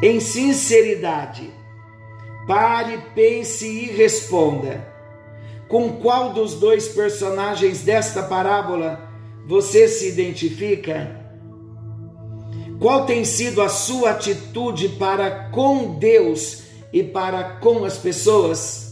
Em 0.00 0.20
sinceridade, 0.20 1.52
pare, 2.46 3.02
pense 3.12 3.66
e 3.66 3.86
responda. 3.86 4.86
Com 5.66 5.94
qual 5.94 6.32
dos 6.32 6.54
dois 6.54 6.86
personagens 6.86 7.82
desta 7.82 8.22
parábola 8.22 9.10
você 9.48 9.88
se 9.88 10.10
identifica? 10.10 11.20
Qual 12.78 13.04
tem 13.04 13.24
sido 13.24 13.62
a 13.62 13.68
sua 13.68 14.10
atitude 14.10 14.90
para 14.90 15.50
com 15.50 15.98
Deus 15.98 16.62
e 16.92 17.02
para 17.02 17.56
com 17.56 17.84
as 17.84 17.98
pessoas? 17.98 18.87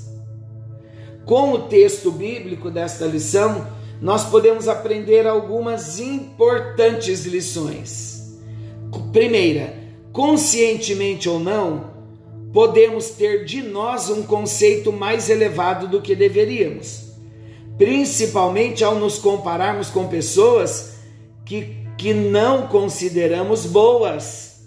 Com 1.27 1.53
o 1.53 1.59
texto 1.63 2.11
bíblico 2.11 2.71
desta 2.71 3.05
lição, 3.05 3.67
nós 4.01 4.25
podemos 4.25 4.69
aprender 4.69 5.27
algumas 5.27 5.99
importantes 5.99 7.27
lições. 7.27 8.39
Primeira, 9.13 9.75
conscientemente 10.13 11.29
ou 11.29 11.39
não, 11.39 11.91
podemos 12.53 13.11
ter 13.11 13.45
de 13.45 13.61
nós 13.63 14.09
um 14.09 14.23
conceito 14.23 14.93
mais 14.93 15.29
elevado 15.29 15.89
do 15.89 16.01
que 16.01 16.15
deveríamos, 16.15 17.13
principalmente 17.77 18.85
ao 18.85 18.95
nos 18.95 19.19
compararmos 19.19 19.91
com 19.91 20.07
pessoas 20.07 20.95
que 21.45 21.85
que 21.97 22.13
não 22.13 22.67
consideramos 22.67 23.65
boas. 23.65 24.67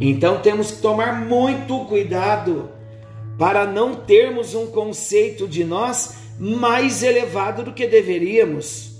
Então 0.00 0.40
temos 0.40 0.72
que 0.72 0.82
tomar 0.82 1.24
muito 1.24 1.84
cuidado 1.84 2.70
para 3.38 3.64
não 3.64 3.94
termos 3.94 4.54
um 4.54 4.66
conceito 4.66 5.46
de 5.46 5.62
nós 5.62 6.16
mais 6.40 7.04
elevado 7.04 7.62
do 7.62 7.72
que 7.72 7.86
deveríamos. 7.86 8.98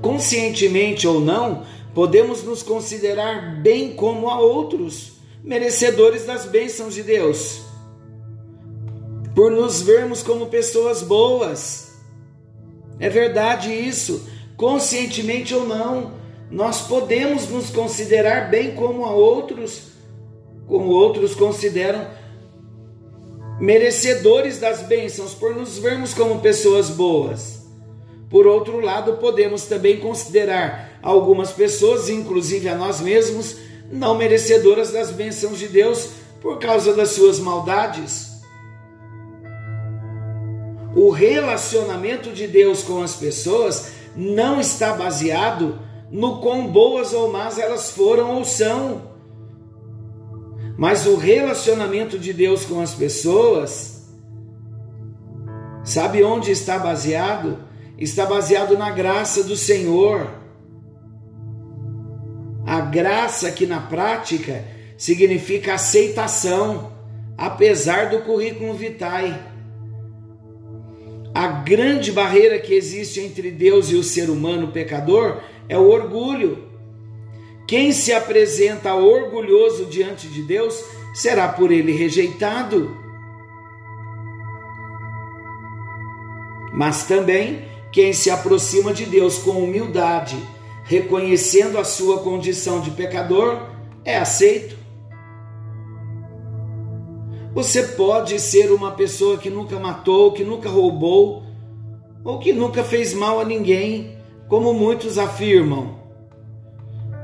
Conscientemente 0.00 1.06
ou 1.06 1.20
não, 1.20 1.64
podemos 1.92 2.44
nos 2.44 2.62
considerar 2.62 3.60
bem 3.60 3.94
como 3.94 4.30
a 4.30 4.38
outros, 4.38 5.14
merecedores 5.42 6.24
das 6.24 6.46
bênçãos 6.46 6.94
de 6.94 7.02
Deus, 7.02 7.62
por 9.34 9.50
nos 9.50 9.82
vermos 9.82 10.22
como 10.22 10.46
pessoas 10.46 11.02
boas. 11.02 11.92
É 13.00 13.08
verdade 13.08 13.72
isso, 13.72 14.28
conscientemente 14.56 15.52
ou 15.54 15.66
não, 15.66 16.12
nós 16.50 16.82
podemos 16.82 17.48
nos 17.48 17.70
considerar 17.70 18.48
bem 18.48 18.76
como 18.76 19.04
a 19.04 19.10
outros, 19.10 19.92
como 20.68 20.90
outros 20.90 21.34
consideram 21.34 22.21
merecedores 23.62 24.58
das 24.58 24.82
bênçãos 24.82 25.34
por 25.34 25.54
nos 25.54 25.78
vermos 25.78 26.12
como 26.12 26.40
pessoas 26.40 26.90
boas. 26.90 27.62
Por 28.28 28.44
outro 28.44 28.80
lado, 28.80 29.18
podemos 29.18 29.66
também 29.66 30.00
considerar 30.00 30.98
algumas 31.00 31.52
pessoas, 31.52 32.08
inclusive 32.08 32.68
a 32.68 32.74
nós 32.74 33.00
mesmos, 33.00 33.56
não 33.88 34.18
merecedoras 34.18 34.90
das 34.90 35.12
bênçãos 35.12 35.60
de 35.60 35.68
Deus 35.68 36.08
por 36.40 36.58
causa 36.58 36.92
das 36.92 37.10
suas 37.10 37.38
maldades. 37.38 38.32
O 40.96 41.10
relacionamento 41.10 42.32
de 42.32 42.48
Deus 42.48 42.82
com 42.82 43.00
as 43.00 43.14
pessoas 43.14 43.92
não 44.16 44.60
está 44.60 44.92
baseado 44.92 45.78
no 46.10 46.40
quão 46.40 46.66
boas 46.66 47.12
ou 47.12 47.30
más 47.30 47.60
elas 47.60 47.92
foram 47.92 48.38
ou 48.38 48.44
são. 48.44 49.11
Mas 50.76 51.06
o 51.06 51.16
relacionamento 51.16 52.18
de 52.18 52.32
Deus 52.32 52.64
com 52.64 52.80
as 52.80 52.94
pessoas, 52.94 54.08
sabe 55.84 56.22
onde 56.22 56.50
está 56.50 56.78
baseado? 56.78 57.58
Está 57.98 58.26
baseado 58.26 58.76
na 58.76 58.90
graça 58.90 59.44
do 59.44 59.56
Senhor. 59.56 60.28
A 62.66 62.80
graça 62.80 63.50
que 63.50 63.66
na 63.66 63.80
prática 63.80 64.64
significa 64.96 65.74
aceitação, 65.74 66.92
apesar 67.36 68.08
do 68.08 68.20
currículo 68.20 68.74
vitae. 68.74 69.36
A 71.34 71.46
grande 71.46 72.12
barreira 72.12 72.58
que 72.58 72.74
existe 72.74 73.20
entre 73.20 73.50
Deus 73.50 73.90
e 73.90 73.94
o 73.94 74.02
ser 74.02 74.28
humano 74.28 74.68
pecador 74.68 75.40
é 75.68 75.78
o 75.78 75.88
orgulho. 75.88 76.61
Quem 77.66 77.92
se 77.92 78.12
apresenta 78.12 78.94
orgulhoso 78.94 79.86
diante 79.86 80.28
de 80.28 80.42
Deus 80.42 80.84
será 81.14 81.48
por 81.48 81.70
ele 81.70 81.92
rejeitado. 81.92 82.96
Mas 86.72 87.04
também 87.04 87.64
quem 87.92 88.12
se 88.12 88.30
aproxima 88.30 88.92
de 88.92 89.04
Deus 89.04 89.38
com 89.38 89.62
humildade, 89.62 90.36
reconhecendo 90.84 91.78
a 91.78 91.84
sua 91.84 92.20
condição 92.20 92.80
de 92.80 92.90
pecador, 92.90 93.68
é 94.04 94.16
aceito. 94.16 94.76
Você 97.54 97.82
pode 97.82 98.40
ser 98.40 98.72
uma 98.72 98.92
pessoa 98.92 99.36
que 99.36 99.50
nunca 99.50 99.78
matou, 99.78 100.32
que 100.32 100.42
nunca 100.42 100.70
roubou, 100.70 101.42
ou 102.24 102.38
que 102.38 102.52
nunca 102.52 102.82
fez 102.82 103.12
mal 103.12 103.38
a 103.40 103.44
ninguém, 103.44 104.16
como 104.48 104.72
muitos 104.72 105.18
afirmam. 105.18 106.01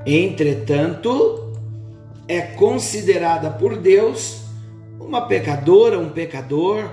Entretanto, 0.06 1.52
é 2.26 2.40
considerada 2.40 3.50
por 3.50 3.76
Deus 3.76 4.42
uma 5.00 5.22
pecadora, 5.22 5.98
um 5.98 6.10
pecador, 6.10 6.90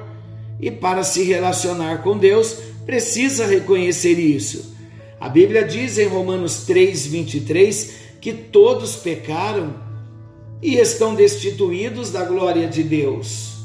e 0.59 0.71
para 0.71 1.03
se 1.03 1.23
relacionar 1.23 2.01
com 2.01 2.17
Deus, 2.17 2.57
precisa 2.85 3.45
reconhecer 3.45 4.13
isso. 4.13 4.73
A 5.19 5.27
Bíblia 5.27 5.65
diz 5.65 5.97
em 5.97 6.07
Romanos 6.07 6.65
3:23 6.65 7.91
que 8.21 8.31
todos 8.31 8.95
pecaram 8.95 9.75
e 10.61 10.77
estão 10.77 11.13
destituídos 11.13 12.11
da 12.11 12.23
glória 12.23 12.67
de 12.67 12.83
Deus. 12.83 13.55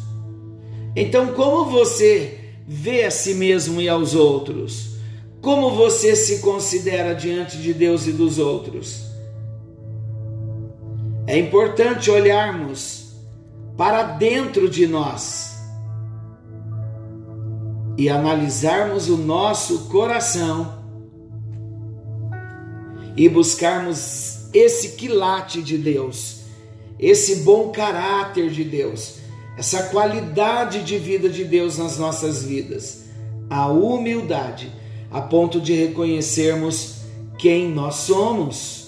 Então, 0.97 1.29
como 1.29 1.71
você 1.71 2.39
vê 2.67 3.05
a 3.05 3.11
si 3.11 3.35
mesmo 3.35 3.81
e 3.81 3.89
aos 3.89 4.15
outros? 4.15 4.97
Como 5.41 5.71
você 5.71 6.15
se 6.17 6.41
considera 6.41 7.15
diante 7.15 7.57
de 7.59 7.73
Deus 7.73 8.07
e 8.07 8.13
dos 8.13 8.39
outros? 8.39 9.10
É 11.31 11.39
importante 11.39 12.11
olharmos 12.11 13.15
para 13.77 14.03
dentro 14.03 14.69
de 14.69 14.87
nós 14.87 15.55
e 17.97 18.09
analisarmos 18.09 19.09
o 19.09 19.17
nosso 19.17 19.89
coração 19.89 20.83
e 23.17 23.29
buscarmos 23.29 24.49
esse 24.53 24.97
quilate 24.97 25.63
de 25.63 25.79
Deus 25.79 26.41
esse 27.01 27.37
bom 27.37 27.71
caráter 27.71 28.51
de 28.51 28.63
Deus, 28.63 29.15
essa 29.57 29.85
qualidade 29.85 30.83
de 30.83 30.99
vida 30.99 31.31
de 31.31 31.45
Deus 31.45 31.79
nas 31.79 31.97
nossas 31.97 32.45
vidas, 32.45 33.05
a 33.49 33.69
humildade, 33.69 34.71
a 35.11 35.23
ponto 35.23 35.59
de 35.59 35.73
reconhecermos 35.73 36.97
quem 37.39 37.71
nós 37.71 37.95
somos. 37.97 38.80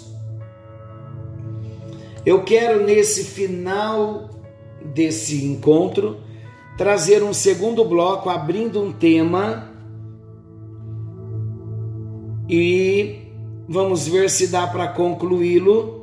Eu 2.25 2.43
quero 2.43 2.85
nesse 2.85 3.25
final 3.25 4.31
desse 4.85 5.45
encontro 5.45 6.21
trazer 6.77 7.23
um 7.23 7.33
segundo 7.33 7.85
bloco 7.85 8.29
abrindo 8.29 8.83
um 8.83 8.93
tema 8.93 9.71
e 12.49 13.21
vamos 13.69 14.07
ver 14.07 14.29
se 14.31 14.49
dá 14.49 14.67
para 14.67 14.89
concluí-lo 14.89 16.03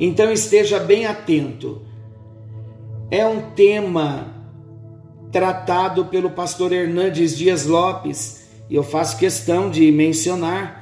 então 0.00 0.32
esteja 0.32 0.78
bem 0.78 1.06
atento. 1.06 1.82
É 3.10 3.26
um 3.26 3.50
tema 3.50 4.34
tratado 5.32 6.06
pelo 6.06 6.30
pastor 6.30 6.72
Hernandes 6.72 7.36
Dias 7.36 7.66
Lopes, 7.66 8.48
e 8.70 8.74
eu 8.74 8.82
faço 8.82 9.18
questão 9.18 9.70
de 9.70 9.90
mencionar, 9.90 10.77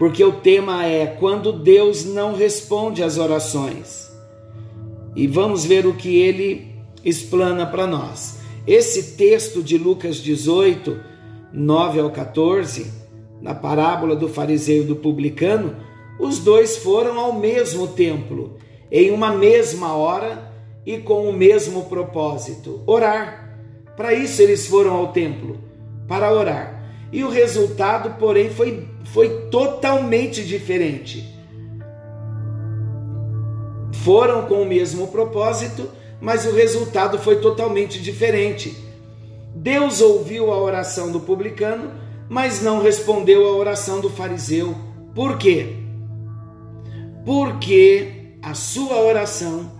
porque 0.00 0.24
o 0.24 0.32
tema 0.32 0.86
é 0.86 1.04
quando 1.04 1.52
Deus 1.52 2.06
não 2.06 2.34
responde 2.34 3.02
às 3.02 3.18
orações. 3.18 4.10
E 5.14 5.26
vamos 5.26 5.66
ver 5.66 5.86
o 5.86 5.92
que 5.92 6.16
ele 6.16 6.74
explana 7.04 7.66
para 7.66 7.86
nós. 7.86 8.38
Esse 8.66 9.14
texto 9.18 9.62
de 9.62 9.76
Lucas 9.76 10.16
18, 10.16 10.98
9 11.52 12.00
ao 12.00 12.10
14, 12.10 12.90
na 13.42 13.54
parábola 13.54 14.16
do 14.16 14.26
fariseu 14.26 14.84
e 14.84 14.86
do 14.86 14.96
publicano, 14.96 15.76
os 16.18 16.38
dois 16.38 16.78
foram 16.78 17.20
ao 17.20 17.34
mesmo 17.34 17.88
templo, 17.88 18.56
em 18.90 19.10
uma 19.10 19.36
mesma 19.36 19.92
hora 19.92 20.50
e 20.86 20.96
com 20.96 21.28
o 21.28 21.32
mesmo 21.32 21.84
propósito: 21.84 22.80
orar. 22.86 23.54
Para 23.98 24.14
isso 24.14 24.40
eles 24.40 24.66
foram 24.66 24.94
ao 24.94 25.12
templo, 25.12 25.58
para 26.08 26.32
orar. 26.32 26.80
E 27.12 27.22
o 27.22 27.28
resultado, 27.28 28.18
porém, 28.18 28.48
foi, 28.48 28.88
foi 29.04 29.46
totalmente 29.50 30.44
diferente. 30.44 31.34
Foram 34.04 34.46
com 34.46 34.62
o 34.62 34.66
mesmo 34.66 35.08
propósito, 35.08 35.88
mas 36.20 36.46
o 36.46 36.52
resultado 36.52 37.18
foi 37.18 37.36
totalmente 37.36 38.00
diferente. 38.00 38.76
Deus 39.54 40.00
ouviu 40.00 40.52
a 40.52 40.58
oração 40.58 41.10
do 41.10 41.20
publicano, 41.20 41.90
mas 42.28 42.62
não 42.62 42.80
respondeu 42.80 43.46
à 43.46 43.52
oração 43.52 44.00
do 44.00 44.08
fariseu. 44.08 44.74
Por 45.14 45.36
quê? 45.36 45.76
Porque 47.24 48.36
a 48.42 48.54
sua 48.54 49.00
oração 49.00 49.70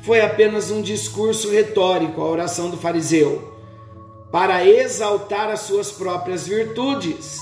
foi 0.00 0.20
apenas 0.20 0.70
um 0.70 0.82
discurso 0.82 1.50
retórico, 1.50 2.20
a 2.20 2.28
oração 2.28 2.68
do 2.68 2.76
fariseu, 2.76 3.54
para 4.30 4.66
exaltar 4.66 5.48
as 5.48 5.60
suas 5.60 5.90
próprias 5.90 6.46
virtudes. 6.46 7.40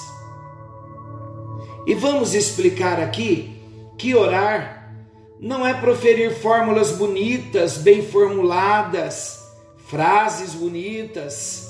E 1.87 1.95
vamos 1.95 2.35
explicar 2.35 3.01
aqui 3.01 3.61
que 3.99 4.15
orar 4.15 4.93
não 5.41 5.67
é 5.67 5.75
proferir 5.75 6.33
fórmulas 6.33 6.93
bonitas, 6.93 7.77
bem 7.77 8.03
formuladas, 8.03 9.39
frases 9.87 10.55
bonitas, 10.55 11.69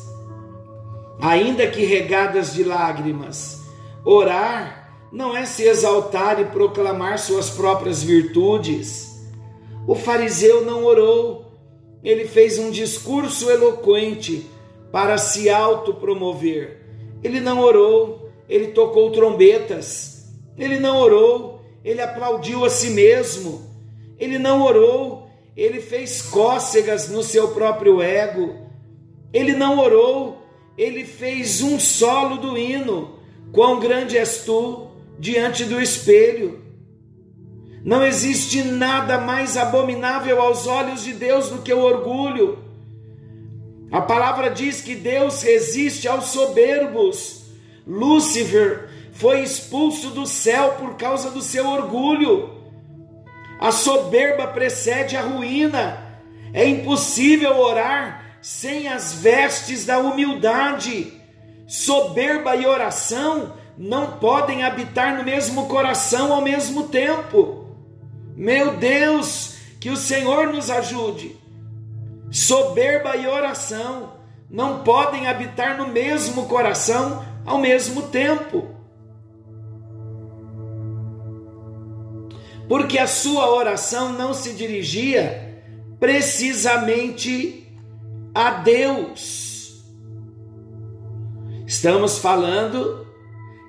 ainda 1.20 1.66
que 1.66 1.84
regadas 1.84 2.54
de 2.54 2.62
lágrimas. 2.62 3.60
Orar 4.04 5.08
não 5.12 5.36
é 5.36 5.46
se 5.46 5.62
exaltar 5.64 6.40
e 6.40 6.44
proclamar 6.44 7.18
suas 7.18 7.50
próprias 7.50 8.02
virtudes 8.02 9.14
o 9.86 9.94
fariseu 9.94 10.64
não 10.64 10.84
orou, 10.84 11.44
ele 12.02 12.26
fez 12.26 12.58
um 12.58 12.70
discurso 12.70 13.50
eloquente 13.50 14.48
para 14.90 15.18
se 15.18 15.50
autopromover. 15.50 16.80
Ele 17.22 17.38
não 17.38 17.60
orou, 17.60 18.23
ele 18.48 18.68
tocou 18.68 19.10
trombetas. 19.10 20.32
Ele 20.56 20.78
não 20.78 20.98
orou, 20.98 21.62
ele 21.84 22.00
aplaudiu 22.00 22.64
a 22.64 22.70
si 22.70 22.90
mesmo. 22.90 23.62
Ele 24.18 24.38
não 24.38 24.62
orou, 24.62 25.28
ele 25.56 25.80
fez 25.80 26.22
cócegas 26.22 27.08
no 27.08 27.22
seu 27.22 27.48
próprio 27.48 28.00
ego. 28.00 28.56
Ele 29.32 29.52
não 29.52 29.78
orou, 29.78 30.42
ele 30.78 31.04
fez 31.04 31.60
um 31.60 31.78
solo 31.78 32.36
do 32.36 32.56
hino. 32.56 33.18
Quão 33.52 33.78
grande 33.78 34.16
és 34.16 34.44
tu 34.44 34.88
diante 35.18 35.64
do 35.64 35.80
espelho. 35.80 36.62
Não 37.84 38.04
existe 38.04 38.62
nada 38.62 39.18
mais 39.18 39.56
abominável 39.56 40.40
aos 40.40 40.66
olhos 40.66 41.04
de 41.04 41.12
Deus 41.12 41.50
do 41.50 41.58
que 41.58 41.72
o 41.72 41.82
orgulho. 41.82 42.58
A 43.92 44.00
palavra 44.00 44.48
diz 44.48 44.80
que 44.80 44.94
Deus 44.94 45.42
resiste 45.42 46.08
aos 46.08 46.26
soberbos. 46.26 47.43
Lúcifer 47.86 48.88
foi 49.12 49.42
expulso 49.42 50.10
do 50.10 50.26
céu 50.26 50.72
por 50.78 50.96
causa 50.96 51.30
do 51.30 51.42
seu 51.42 51.66
orgulho. 51.68 52.50
A 53.60 53.70
soberba 53.70 54.46
precede 54.48 55.16
a 55.16 55.22
ruína. 55.22 56.02
É 56.52 56.66
impossível 56.66 57.58
orar 57.58 58.38
sem 58.40 58.88
as 58.88 59.14
vestes 59.14 59.84
da 59.84 59.98
humildade. 59.98 61.12
Soberba 61.66 62.56
e 62.56 62.66
oração 62.66 63.54
não 63.76 64.18
podem 64.18 64.62
habitar 64.62 65.16
no 65.16 65.24
mesmo 65.24 65.66
coração 65.66 66.32
ao 66.32 66.42
mesmo 66.42 66.88
tempo. 66.88 67.64
Meu 68.36 68.76
Deus, 68.76 69.56
que 69.80 69.90
o 69.90 69.96
Senhor 69.96 70.48
nos 70.48 70.70
ajude. 70.70 71.36
Soberba 72.30 73.16
e 73.16 73.26
oração 73.26 74.14
não 74.50 74.82
podem 74.82 75.26
habitar 75.26 75.76
no 75.76 75.88
mesmo 75.88 76.46
coração 76.46 77.24
ao 77.44 77.58
mesmo 77.58 78.02
tempo. 78.08 78.68
Porque 82.68 82.98
a 82.98 83.06
sua 83.06 83.50
oração 83.54 84.12
não 84.12 84.32
se 84.32 84.54
dirigia 84.54 85.62
precisamente 86.00 87.76
a 88.34 88.50
Deus. 88.50 89.84
Estamos 91.66 92.18
falando 92.18 93.06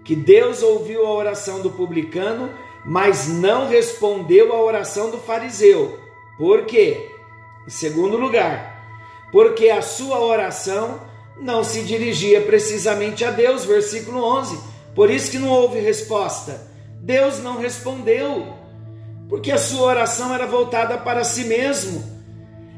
que 0.03 0.15
Deus 0.15 0.61
ouviu 0.61 1.05
a 1.05 1.11
oração 1.11 1.61
do 1.61 1.71
publicano 1.71 2.49
mas 2.85 3.27
não 3.27 3.67
respondeu 3.67 4.53
à 4.53 4.61
oração 4.61 5.09
do 5.09 5.17
fariseu. 5.17 5.99
Por 6.37 6.65
quê? 6.65 7.09
Em 7.65 7.69
segundo 7.69 8.15
lugar, 8.15 9.27
porque 9.31 9.69
a 9.69 9.81
sua 9.81 10.19
oração 10.19 11.01
não 11.39 11.63
se 11.63 11.83
dirigia 11.83 12.41
precisamente 12.41 13.23
a 13.23 13.31
Deus, 13.31 13.65
versículo 13.65 14.23
11. 14.23 14.59
Por 14.93 15.09
isso 15.09 15.31
que 15.31 15.37
não 15.37 15.49
houve 15.49 15.79
resposta. 15.79 16.61
Deus 17.01 17.39
não 17.39 17.57
respondeu, 17.57 18.53
porque 19.29 19.51
a 19.51 19.57
sua 19.57 19.87
oração 19.87 20.33
era 20.33 20.47
voltada 20.47 20.97
para 20.97 21.23
si 21.23 21.43
mesmo, 21.43 22.03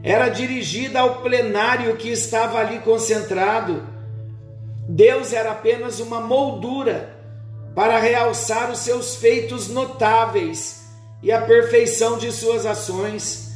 era 0.04 0.28
dirigida 0.28 1.00
ao 1.00 1.22
plenário 1.22 1.96
que 1.96 2.10
estava 2.10 2.60
ali 2.60 2.80
concentrado. 2.80 3.88
Deus 4.90 5.32
era 5.32 5.52
apenas 5.52 6.00
uma 6.00 6.20
moldura 6.20 7.16
para 7.76 8.00
realçar 8.00 8.72
os 8.72 8.80
seus 8.80 9.16
feitos 9.16 9.70
notáveis 9.70 10.88
e 11.22 11.32
a 11.32 11.42
perfeição 11.42 12.18
de 12.18 12.32
suas 12.32 12.66
ações. 12.66 13.47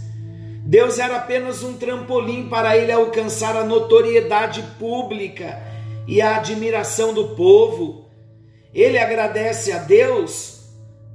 Deus 0.71 0.99
era 0.99 1.17
apenas 1.17 1.63
um 1.63 1.73
trampolim 1.73 2.47
para 2.47 2.77
ele 2.77 2.93
alcançar 2.93 3.57
a 3.57 3.65
notoriedade 3.65 4.63
pública 4.79 5.62
e 6.07 6.21
a 6.21 6.38
admiração 6.38 7.13
do 7.13 7.36
povo. 7.36 8.05
Ele 8.73 8.97
agradece 8.97 9.73
a 9.73 9.79
Deus 9.79 10.62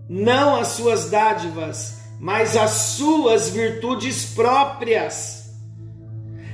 não 0.06 0.56
as 0.56 0.68
suas 0.68 1.08
dádivas, 1.08 2.00
mas 2.20 2.54
as 2.54 2.70
suas 2.70 3.48
virtudes 3.48 4.26
próprias. 4.26 5.46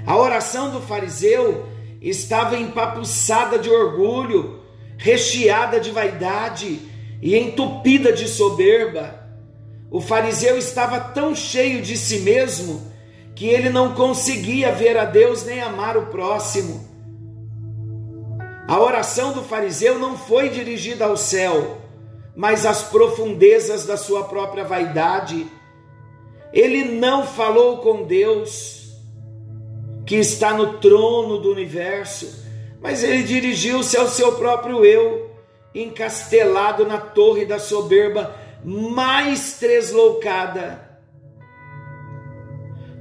A 0.06 0.16
oração 0.16 0.70
do 0.70 0.80
fariseu 0.80 1.66
estava 2.00 2.56
empapuçada 2.56 3.58
de 3.58 3.68
orgulho, 3.68 4.60
recheada 4.96 5.80
de 5.80 5.90
vaidade 5.90 6.78
e 7.20 7.36
entupida 7.36 8.12
de 8.12 8.28
soberba. 8.28 9.26
O 9.90 10.00
fariseu 10.00 10.56
estava 10.56 11.00
tão 11.00 11.34
cheio 11.34 11.82
de 11.82 11.96
si 11.96 12.20
mesmo 12.20 12.91
que 13.34 13.46
ele 13.46 13.70
não 13.70 13.94
conseguia 13.94 14.72
ver 14.72 14.96
a 14.96 15.04
Deus 15.04 15.44
nem 15.44 15.60
amar 15.60 15.96
o 15.96 16.06
próximo. 16.06 16.88
A 18.68 18.80
oração 18.80 19.32
do 19.32 19.42
fariseu 19.42 19.98
não 19.98 20.16
foi 20.16 20.48
dirigida 20.48 21.04
ao 21.06 21.16
céu, 21.16 21.78
mas 22.34 22.64
às 22.64 22.82
profundezas 22.82 23.84
da 23.84 23.96
sua 23.96 24.24
própria 24.24 24.64
vaidade. 24.64 25.46
Ele 26.52 26.84
não 26.84 27.26
falou 27.26 27.78
com 27.78 28.04
Deus, 28.04 28.92
que 30.06 30.16
está 30.16 30.54
no 30.54 30.78
trono 30.78 31.38
do 31.38 31.50
universo 31.50 32.42
mas 32.82 33.04
ele 33.04 33.22
dirigiu-se 33.22 33.96
ao 33.96 34.08
seu 34.08 34.32
próprio 34.32 34.84
eu, 34.84 35.30
encastelado 35.72 36.84
na 36.84 36.98
torre 36.98 37.46
da 37.46 37.60
soberba 37.60 38.34
mais 38.64 39.54
tresloucada. 39.58 40.81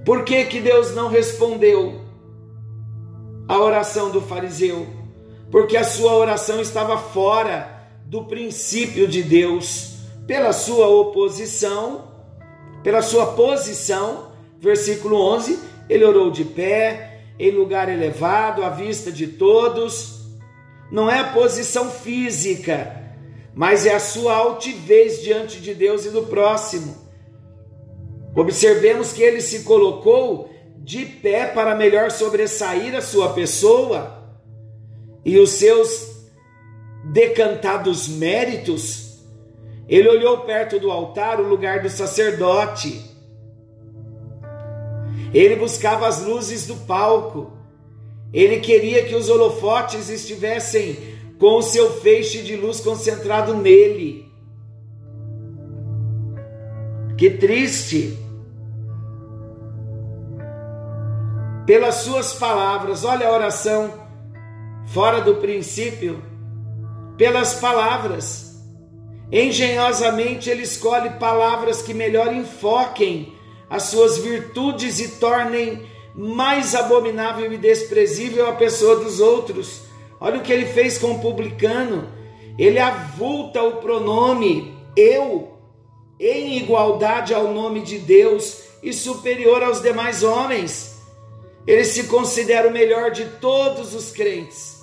Por 0.06 0.24
que, 0.24 0.46
que 0.46 0.60
Deus 0.60 0.96
não 0.96 1.10
respondeu 1.10 2.02
a 3.48 3.60
oração 3.60 4.10
do 4.10 4.22
fariseu? 4.22 4.88
Porque 5.52 5.78
a 5.78 5.84
sua 5.84 6.14
oração 6.16 6.60
estava 6.60 6.98
fora 6.98 7.90
do 8.06 8.26
princípio 8.26 9.08
de 9.08 9.22
Deus, 9.22 9.98
pela 10.26 10.54
sua 10.54 10.88
oposição, 10.88 12.10
pela 12.84 13.02
sua 13.02 13.34
posição, 13.34 14.32
versículo 14.60 15.18
11, 15.34 15.60
ele 15.90 16.04
orou 16.04 16.32
de 16.32 16.46
pé, 16.46 17.24
em 17.38 17.52
lugar 17.52 17.90
elevado 17.90 18.64
à 18.64 18.70
vista 18.70 19.12
de 19.12 19.28
todos. 19.28 20.22
Não 20.92 21.10
é 21.10 21.20
a 21.20 21.32
posição 21.32 21.90
física, 21.90 22.96
mas 23.54 23.86
é 23.86 23.96
a 23.96 24.00
sua 24.00 24.36
altivez 24.36 25.22
diante 25.22 25.60
de 25.60 25.74
Deus 25.74 26.06
e 26.06 26.10
do 26.10 26.24
próximo. 26.24 27.01
Observemos 28.36 29.12
que 29.12 29.22
ele 29.22 29.42
se 29.42 29.64
colocou 29.64 30.50
de 30.78 31.06
pé 31.06 31.48
para 31.48 31.76
melhor 31.76 32.12
sobressair 32.12 32.96
a 32.96 33.02
sua 33.02 33.34
pessoa 33.34 34.20
e 35.24 35.38
os 35.38 35.52
seus 35.52 36.12
decantados 37.06 38.08
méritos. 38.08 39.20
Ele 39.88 40.08
olhou 40.08 40.40
perto 40.40 40.80
do 40.80 40.90
altar, 40.90 41.40
o 41.40 41.48
lugar 41.48 41.82
do 41.82 41.90
sacerdote 41.90 43.12
Ele 45.34 45.56
buscava 45.56 46.08
as 46.08 46.24
luzes 46.24 46.68
do 46.68 46.76
palco. 46.76 47.52
Ele 48.34 48.60
queria 48.60 49.06
que 49.06 49.16
os 49.16 49.30
holofotes 49.30 50.10
estivessem 50.10 50.98
com 51.40 51.58
o 51.58 51.62
seu 51.62 51.92
feixe 52.02 52.42
de 52.42 52.56
luz 52.56 52.80
concentrado 52.80 53.54
nele. 53.56 54.31
Que 57.22 57.30
triste! 57.30 58.18
Pelas 61.68 61.98
suas 61.98 62.34
palavras, 62.34 63.06
olha 63.06 63.28
a 63.28 63.32
oração 63.32 63.94
fora 64.88 65.22
do 65.22 65.36
princípio, 65.36 66.20
pelas 67.20 67.54
palavras. 67.60 68.60
Engenhosamente 69.32 70.50
ele 70.50 70.64
escolhe 70.64 71.12
palavras 71.20 71.84
que 71.84 71.94
melhor 71.94 72.34
enfoquem 72.34 73.32
as 73.70 73.84
suas 73.84 74.18
virtudes 74.18 75.00
e 75.00 75.20
tornem 75.20 75.86
mais 76.16 76.74
abominável 76.74 77.54
e 77.54 77.58
desprezível 77.60 78.50
a 78.50 78.54
pessoa 78.54 78.96
dos 78.96 79.20
outros. 79.20 79.84
Olha 80.20 80.40
o 80.40 80.42
que 80.42 80.52
ele 80.52 80.66
fez 80.66 80.98
com 80.98 81.12
o 81.12 81.20
publicano. 81.20 82.10
Ele 82.58 82.80
avulta 82.80 83.62
o 83.62 83.76
pronome 83.76 84.76
eu 84.96 85.51
em 86.28 86.58
igualdade 86.58 87.34
ao 87.34 87.54
nome 87.54 87.82
de 87.82 87.98
Deus 87.98 88.64
e 88.84 88.94
superior 88.94 89.64
aos 89.64 89.82
demais 89.82 90.24
homens. 90.24 90.96
Ele 91.66 91.86
se 91.86 92.04
considera 92.04 92.68
o 92.68 92.72
melhor 92.72 93.12
de 93.12 93.26
todos 93.40 93.94
os 93.94 94.12
crentes 94.12 94.82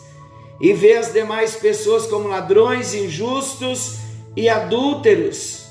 e 0.60 0.72
vê 0.72 0.94
as 0.94 1.12
demais 1.12 1.56
pessoas 1.56 2.06
como 2.06 2.28
ladrões, 2.28 2.94
injustos 2.94 3.98
e 4.36 4.48
adúlteros. 4.48 5.66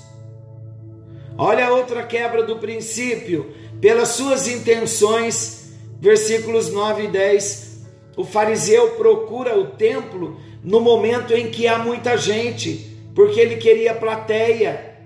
Olha 1.38 1.68
a 1.68 1.72
outra 1.72 2.04
quebra 2.04 2.44
do 2.44 2.58
princípio, 2.58 3.54
pelas 3.80 4.10
suas 4.10 4.48
intenções, 4.48 5.72
versículos 6.00 6.72
9 6.72 7.04
e 7.04 7.08
10. 7.10 7.86
O 8.16 8.24
fariseu 8.24 8.92
procura 8.92 9.58
o 9.58 9.68
templo 9.68 10.40
no 10.64 10.82
momento 10.82 11.34
em 11.34 11.52
que 11.52 11.68
há 11.68 11.78
muita 11.78 12.18
gente, 12.18 12.98
porque 13.14 13.40
ele 13.40 13.58
queria 13.58 13.94
plateia, 13.94 14.97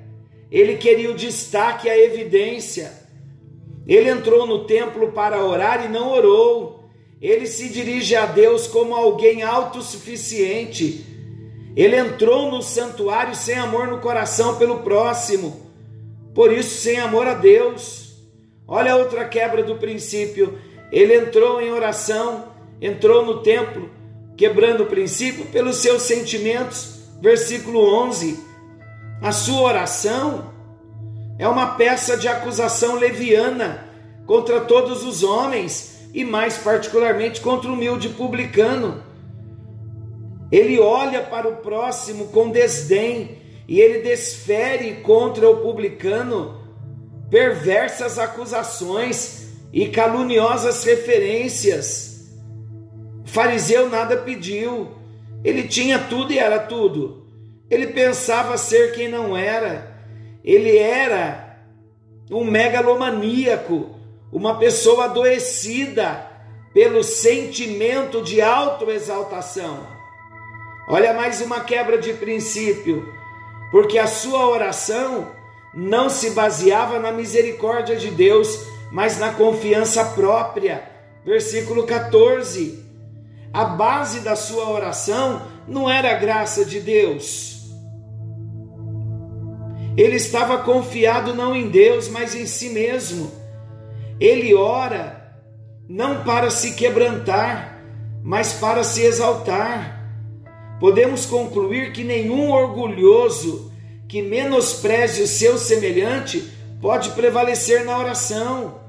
ele 0.51 0.75
queria 0.75 1.09
o 1.09 1.15
destaque, 1.15 1.89
a 1.89 1.97
evidência. 1.97 2.91
Ele 3.87 4.09
entrou 4.09 4.45
no 4.45 4.65
templo 4.65 5.11
para 5.13 5.43
orar 5.43 5.85
e 5.85 5.87
não 5.87 6.11
orou. 6.11 6.89
Ele 7.21 7.47
se 7.47 7.69
dirige 7.69 8.15
a 8.15 8.25
Deus 8.25 8.67
como 8.67 8.93
alguém 8.93 9.43
autossuficiente. 9.43 11.05
Ele 11.75 11.95
entrou 11.95 12.51
no 12.51 12.61
santuário 12.61 13.33
sem 13.33 13.55
amor 13.55 13.87
no 13.87 13.99
coração 13.99 14.57
pelo 14.57 14.79
próximo, 14.79 15.61
por 16.33 16.51
isso, 16.51 16.81
sem 16.81 16.99
amor 16.99 17.27
a 17.27 17.33
Deus. 17.33 18.15
Olha 18.67 18.97
outra 18.97 19.23
quebra 19.25 19.63
do 19.63 19.75
princípio. 19.75 20.59
Ele 20.91 21.15
entrou 21.15 21.61
em 21.61 21.71
oração, 21.71 22.51
entrou 22.81 23.25
no 23.25 23.41
templo, 23.41 23.89
quebrando 24.35 24.83
o 24.83 24.87
princípio 24.87 25.45
pelos 25.45 25.77
seus 25.77 26.01
sentimentos. 26.01 26.99
Versículo 27.21 27.79
11. 28.03 28.50
A 29.21 29.31
sua 29.31 29.61
oração 29.61 30.51
é 31.37 31.47
uma 31.47 31.75
peça 31.75 32.17
de 32.17 32.27
acusação 32.27 32.95
leviana 32.95 33.87
contra 34.25 34.61
todos 34.61 35.05
os 35.05 35.21
homens 35.21 36.09
e 36.11 36.25
mais 36.25 36.57
particularmente 36.57 37.39
contra 37.39 37.69
o 37.69 37.73
humilde 37.73 38.09
publicano. 38.09 39.03
Ele 40.51 40.79
olha 40.79 41.21
para 41.21 41.47
o 41.47 41.57
próximo 41.57 42.29
com 42.29 42.49
desdém 42.49 43.37
e 43.67 43.79
ele 43.79 43.99
desfere 43.99 44.95
contra 45.03 45.47
o 45.47 45.57
publicano 45.57 46.59
perversas 47.29 48.17
acusações 48.17 49.51
e 49.71 49.87
caluniosas 49.87 50.83
referências. 50.83 52.27
O 53.23 53.29
fariseu 53.29 53.87
nada 53.87 54.17
pediu, 54.17 54.89
ele 55.43 55.67
tinha 55.67 55.99
tudo 55.99 56.33
e 56.33 56.39
era 56.39 56.57
tudo. 56.57 57.20
Ele 57.71 57.87
pensava 57.87 58.57
ser 58.57 58.93
quem 58.93 59.07
não 59.07 59.35
era, 59.35 59.95
ele 60.43 60.77
era 60.77 61.57
um 62.29 62.43
megalomaníaco 62.43 63.95
uma 64.31 64.57
pessoa 64.57 65.05
adoecida 65.05 66.27
pelo 66.73 67.03
sentimento 67.03 68.21
de 68.21 68.41
autoexaltação. 68.41 69.85
Olha 70.87 71.13
mais 71.13 71.41
uma 71.41 71.59
quebra 71.61 71.97
de 71.97 72.13
princípio, 72.13 73.13
porque 73.71 73.97
a 73.97 74.07
sua 74.07 74.47
oração 74.47 75.31
não 75.73 76.09
se 76.09 76.31
baseava 76.31 76.97
na 76.99 77.11
misericórdia 77.11 77.95
de 77.95 78.09
Deus, 78.09 78.65
mas 78.91 79.17
na 79.19 79.33
confiança 79.33 80.03
própria. 80.05 80.89
Versículo 81.25 81.85
14. 81.85 82.83
A 83.53 83.65
base 83.65 84.21
da 84.21 84.35
sua 84.35 84.69
oração 84.69 85.41
não 85.67 85.89
era 85.89 86.11
a 86.11 86.15
graça 86.19 86.63
de 86.63 86.79
Deus. 86.79 87.60
Ele 89.97 90.15
estava 90.15 90.59
confiado 90.59 91.33
não 91.33 91.55
em 91.55 91.69
Deus, 91.69 92.07
mas 92.07 92.33
em 92.33 92.45
si 92.45 92.69
mesmo. 92.69 93.31
Ele 94.19 94.53
ora 94.53 95.35
não 95.87 96.23
para 96.23 96.49
se 96.49 96.73
quebrantar, 96.73 97.81
mas 98.23 98.53
para 98.53 98.83
se 98.83 99.01
exaltar. 99.01 99.99
Podemos 100.79 101.25
concluir 101.25 101.91
que 101.91 102.03
nenhum 102.03 102.49
orgulhoso 102.51 103.71
que 104.07 104.21
menospreze 104.21 105.21
o 105.21 105.27
seu 105.27 105.57
semelhante 105.57 106.49
pode 106.81 107.11
prevalecer 107.11 107.85
na 107.85 107.97
oração. 107.97 108.79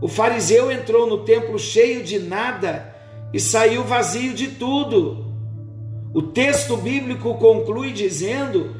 O 0.00 0.08
fariseu 0.08 0.70
entrou 0.70 1.06
no 1.06 1.24
templo 1.24 1.58
cheio 1.58 2.02
de 2.02 2.18
nada 2.18 2.94
e 3.32 3.40
saiu 3.40 3.84
vazio 3.84 4.34
de 4.34 4.48
tudo. 4.48 5.32
O 6.12 6.22
texto 6.22 6.76
bíblico 6.76 7.34
conclui 7.34 7.90
dizendo 7.92 8.76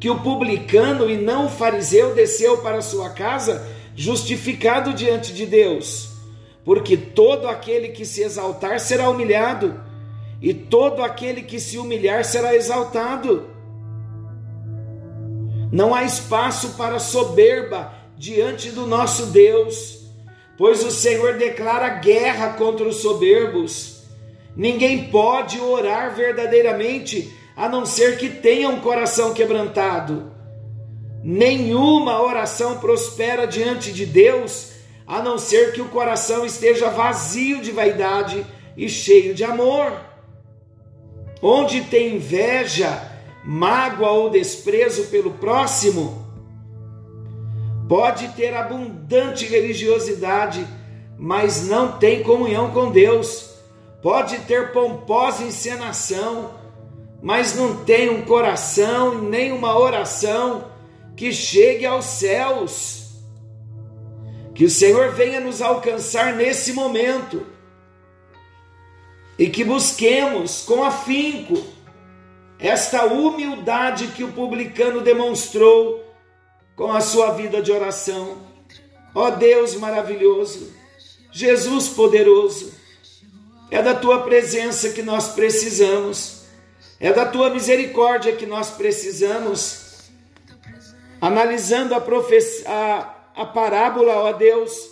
que 0.00 0.08
o 0.08 0.20
publicano 0.20 1.10
e 1.10 1.16
não 1.16 1.46
o 1.46 1.50
fariseu 1.50 2.14
desceu 2.14 2.58
para 2.58 2.80
sua 2.80 3.10
casa 3.10 3.66
justificado 3.96 4.94
diante 4.94 5.32
de 5.32 5.44
Deus, 5.44 6.10
porque 6.64 6.96
todo 6.96 7.48
aquele 7.48 7.88
que 7.88 8.04
se 8.04 8.22
exaltar 8.22 8.78
será 8.78 9.10
humilhado, 9.10 9.80
e 10.40 10.54
todo 10.54 11.02
aquele 11.02 11.42
que 11.42 11.58
se 11.58 11.78
humilhar 11.78 12.24
será 12.24 12.54
exaltado. 12.54 13.50
Não 15.72 15.92
há 15.92 16.04
espaço 16.04 16.74
para 16.76 17.00
soberba 17.00 17.92
diante 18.16 18.70
do 18.70 18.86
nosso 18.86 19.26
Deus, 19.26 19.98
pois 20.56 20.84
o 20.84 20.92
Senhor 20.92 21.34
declara 21.34 21.88
guerra 21.88 22.52
contra 22.52 22.86
os 22.86 22.96
soberbos. 22.96 24.04
Ninguém 24.56 25.10
pode 25.10 25.60
orar 25.60 26.14
verdadeiramente 26.14 27.32
a 27.58 27.68
não 27.68 27.84
ser 27.84 28.16
que 28.18 28.30
tenha 28.30 28.68
um 28.68 28.78
coração 28.78 29.34
quebrantado. 29.34 30.30
Nenhuma 31.24 32.22
oração 32.22 32.78
prospera 32.78 33.48
diante 33.48 33.92
de 33.92 34.06
Deus 34.06 34.74
a 35.04 35.20
não 35.20 35.38
ser 35.38 35.72
que 35.72 35.82
o 35.82 35.88
coração 35.88 36.46
esteja 36.46 36.88
vazio 36.88 37.60
de 37.60 37.72
vaidade 37.72 38.46
e 38.76 38.88
cheio 38.88 39.34
de 39.34 39.42
amor. 39.42 39.92
Onde 41.42 41.80
tem 41.80 42.14
inveja, 42.14 43.02
mágoa 43.44 44.12
ou 44.12 44.30
desprezo 44.30 45.08
pelo 45.08 45.32
próximo, 45.32 46.24
pode 47.88 48.28
ter 48.28 48.54
abundante 48.54 49.44
religiosidade, 49.46 50.64
mas 51.18 51.66
não 51.66 51.98
tem 51.98 52.22
comunhão 52.22 52.70
com 52.70 52.92
Deus. 52.92 53.50
Pode 54.00 54.38
ter 54.40 54.70
pomposa 54.70 55.42
encenação, 55.42 56.56
mas 57.22 57.54
não 57.54 57.84
tem 57.84 58.08
um 58.08 58.22
coração 58.22 59.20
nem 59.20 59.52
uma 59.52 59.78
oração 59.78 60.70
que 61.16 61.32
chegue 61.32 61.84
aos 61.84 62.04
céus. 62.04 63.12
Que 64.54 64.64
o 64.64 64.70
Senhor 64.70 65.12
venha 65.12 65.40
nos 65.40 65.62
alcançar 65.62 66.34
nesse 66.34 66.72
momento 66.72 67.46
e 69.38 69.48
que 69.48 69.62
busquemos 69.62 70.62
com 70.62 70.82
afinco 70.82 71.62
esta 72.58 73.04
humildade 73.04 74.08
que 74.08 74.24
o 74.24 74.32
publicano 74.32 75.00
demonstrou 75.00 76.04
com 76.74 76.92
a 76.92 77.00
sua 77.00 77.30
vida 77.32 77.62
de 77.62 77.70
oração. 77.70 78.38
Ó 79.14 79.30
Deus 79.30 79.74
maravilhoso, 79.76 80.72
Jesus 81.30 81.88
poderoso, 81.88 82.72
é 83.70 83.82
da 83.82 83.94
tua 83.94 84.22
presença 84.22 84.90
que 84.90 85.02
nós 85.02 85.28
precisamos, 85.28 86.37
é 87.00 87.12
da 87.12 87.26
tua 87.26 87.50
misericórdia 87.50 88.34
que 88.34 88.46
nós 88.46 88.70
precisamos 88.70 90.08
analisando 91.20 91.94
a, 91.94 92.02
a, 92.66 93.14
a 93.42 93.46
parábola, 93.46 94.14
ó 94.16 94.32
Deus, 94.32 94.90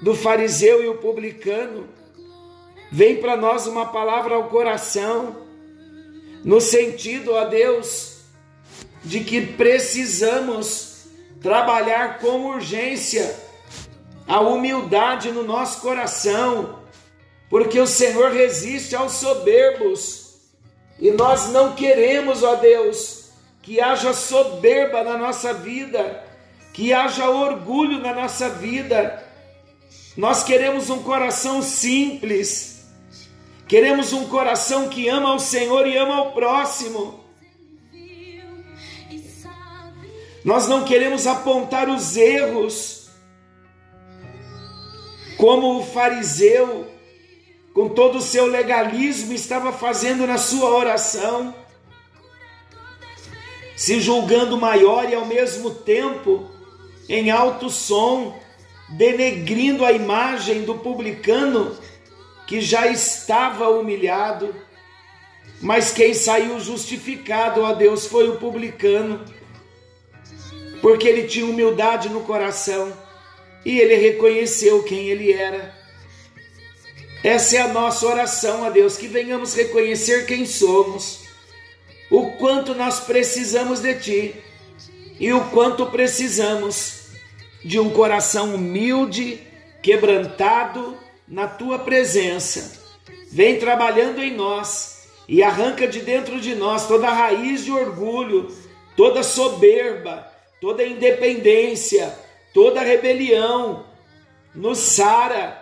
do 0.00 0.14
fariseu 0.14 0.82
e 0.82 0.88
o 0.88 0.98
publicano, 0.98 1.88
vem 2.90 3.16
para 3.16 3.36
nós 3.36 3.66
uma 3.66 3.86
palavra 3.86 4.34
ao 4.34 4.48
coração, 4.48 5.46
no 6.44 6.60
sentido, 6.60 7.32
ó 7.32 7.44
Deus, 7.44 8.20
de 9.04 9.20
que 9.20 9.40
precisamos 9.40 11.06
trabalhar 11.40 12.18
com 12.18 12.46
urgência 12.46 13.34
a 14.26 14.40
humildade 14.40 15.32
no 15.32 15.42
nosso 15.42 15.80
coração, 15.80 16.78
porque 17.48 17.80
o 17.80 17.86
Senhor 17.86 18.30
resiste 18.30 18.94
aos 18.94 19.14
soberbos. 19.14 20.19
E 21.00 21.10
nós 21.10 21.48
não 21.48 21.74
queremos, 21.74 22.42
ó 22.42 22.56
Deus, 22.56 23.30
que 23.62 23.80
haja 23.80 24.12
soberba 24.12 25.02
na 25.02 25.16
nossa 25.16 25.54
vida, 25.54 26.22
que 26.74 26.92
haja 26.92 27.28
orgulho 27.30 27.98
na 27.98 28.12
nossa 28.12 28.50
vida. 28.50 29.24
Nós 30.16 30.44
queremos 30.44 30.90
um 30.90 31.02
coração 31.02 31.62
simples, 31.62 32.86
queremos 33.66 34.12
um 34.12 34.26
coração 34.28 34.88
que 34.88 35.08
ama 35.08 35.34
o 35.34 35.38
Senhor 35.38 35.86
e 35.86 35.96
ama 35.96 36.20
o 36.22 36.32
próximo. 36.32 37.20
Nós 40.44 40.68
não 40.68 40.84
queremos 40.84 41.26
apontar 41.26 41.88
os 41.88 42.16
erros, 42.16 43.08
como 45.36 45.78
o 45.78 45.84
fariseu, 45.84 46.86
com 47.72 47.88
todo 47.88 48.18
o 48.18 48.22
seu 48.22 48.46
legalismo, 48.46 49.32
estava 49.32 49.72
fazendo 49.72 50.26
na 50.26 50.38
sua 50.38 50.70
oração, 50.70 51.54
se 53.76 54.00
julgando 54.00 54.58
maior 54.58 55.08
e 55.08 55.14
ao 55.14 55.24
mesmo 55.24 55.70
tempo 55.70 56.50
em 57.08 57.30
alto 57.30 57.70
som, 57.70 58.38
denegrindo 58.90 59.84
a 59.84 59.92
imagem 59.92 60.62
do 60.62 60.74
publicano 60.74 61.76
que 62.46 62.60
já 62.60 62.86
estava 62.88 63.68
humilhado. 63.68 64.54
Mas 65.60 65.92
quem 65.92 66.14
saiu 66.14 66.58
justificado 66.60 67.64
a 67.64 67.72
Deus 67.72 68.06
foi 68.06 68.28
o 68.28 68.36
publicano, 68.36 69.24
porque 70.80 71.06
ele 71.06 71.26
tinha 71.26 71.46
humildade 71.46 72.08
no 72.08 72.20
coração 72.20 72.92
e 73.64 73.78
ele 73.78 73.94
reconheceu 73.94 74.82
quem 74.82 75.08
ele 75.08 75.32
era. 75.32 75.79
Essa 77.22 77.56
é 77.56 77.60
a 77.60 77.68
nossa 77.68 78.06
oração 78.06 78.64
a 78.64 78.70
Deus, 78.70 78.96
que 78.96 79.06
venhamos 79.06 79.54
reconhecer 79.54 80.26
quem 80.26 80.46
somos, 80.46 81.20
o 82.10 82.32
quanto 82.32 82.74
nós 82.74 83.00
precisamos 83.00 83.80
de 83.80 83.94
Ti 83.94 84.34
e 85.18 85.32
o 85.32 85.50
quanto 85.50 85.86
precisamos 85.86 87.10
de 87.64 87.78
um 87.78 87.90
coração 87.90 88.54
humilde, 88.54 89.40
quebrantado 89.82 90.96
na 91.28 91.46
Tua 91.46 91.78
presença. 91.78 92.80
Vem 93.30 93.58
trabalhando 93.58 94.22
em 94.22 94.34
nós 94.34 95.08
e 95.28 95.42
arranca 95.42 95.86
de 95.86 96.00
dentro 96.00 96.40
de 96.40 96.54
nós 96.54 96.88
toda 96.88 97.10
raiz 97.10 97.64
de 97.64 97.70
orgulho, 97.70 98.48
toda 98.96 99.22
soberba, 99.22 100.26
toda 100.60 100.84
independência 100.84 102.12
toda 102.52 102.80
rebelião, 102.80 103.86
nos 104.54 104.78
sara, 104.78 105.59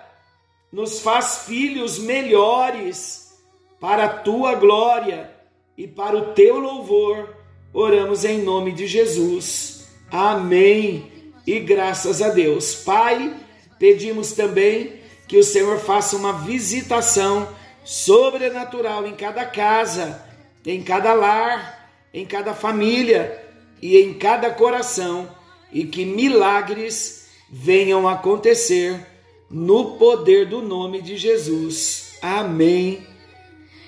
nos 0.73 1.01
faz 1.01 1.45
filhos 1.47 1.99
melhores 1.99 3.39
para 3.81 4.05
a 4.05 4.09
tua 4.09 4.55
glória 4.55 5.31
e 5.77 5.87
para 5.87 6.17
o 6.17 6.33
teu 6.33 6.59
louvor. 6.59 7.37
Oramos 7.73 8.25
em 8.25 8.43
nome 8.43 8.73
de 8.73 8.87
Jesus. 8.87 9.89
Amém. 10.11 11.33
E 11.47 11.61
graças 11.61 12.21
a 12.21 12.29
Deus. 12.29 12.75
Pai, 12.75 13.35
pedimos 13.79 14.33
também 14.33 14.95
que 15.27 15.39
o 15.39 15.45
Senhor 15.45 15.79
faça 15.79 16.17
uma 16.17 16.33
visitação 16.33 17.49
sobrenatural 17.85 19.07
em 19.07 19.15
cada 19.15 19.45
casa, 19.45 20.23
em 20.67 20.83
cada 20.83 21.15
lar, 21.15 21.91
em 22.13 22.27
cada 22.27 22.55
família 22.55 23.43
e 23.81 23.99
em 23.99 24.15
cada 24.15 24.51
coração 24.51 25.29
e 25.73 25.85
que 25.85 26.05
milagres 26.05 27.29
venham 27.51 28.09
acontecer 28.09 29.07
no 29.51 29.93
poder 29.93 30.47
do 30.47 30.61
nome 30.61 31.01
de 31.01 31.17
Jesus. 31.17 32.13
Amém. 32.21 33.07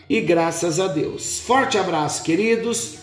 E 0.08 0.20
graças 0.20 0.80
a 0.80 0.88
Deus. 0.88 1.40
Forte 1.40 1.78
abraço, 1.78 2.22
queridos. 2.22 2.98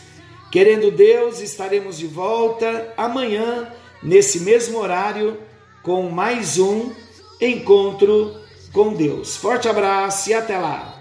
Querendo 0.52 0.92
Deus, 0.92 1.40
estaremos 1.40 1.98
de 1.98 2.08
volta 2.08 2.94
amanhã, 2.98 3.72
nesse 4.02 4.40
mesmo 4.40 4.80
horário, 4.80 5.38
com 5.84 6.10
mais 6.10 6.58
um 6.58 6.92
encontro 7.40 8.36
com 8.74 8.94
Deus. 8.94 9.36
Forte 9.36 9.68
abraço 9.68 10.30
e 10.30 10.34
até 10.34 10.58
lá. 10.58 10.97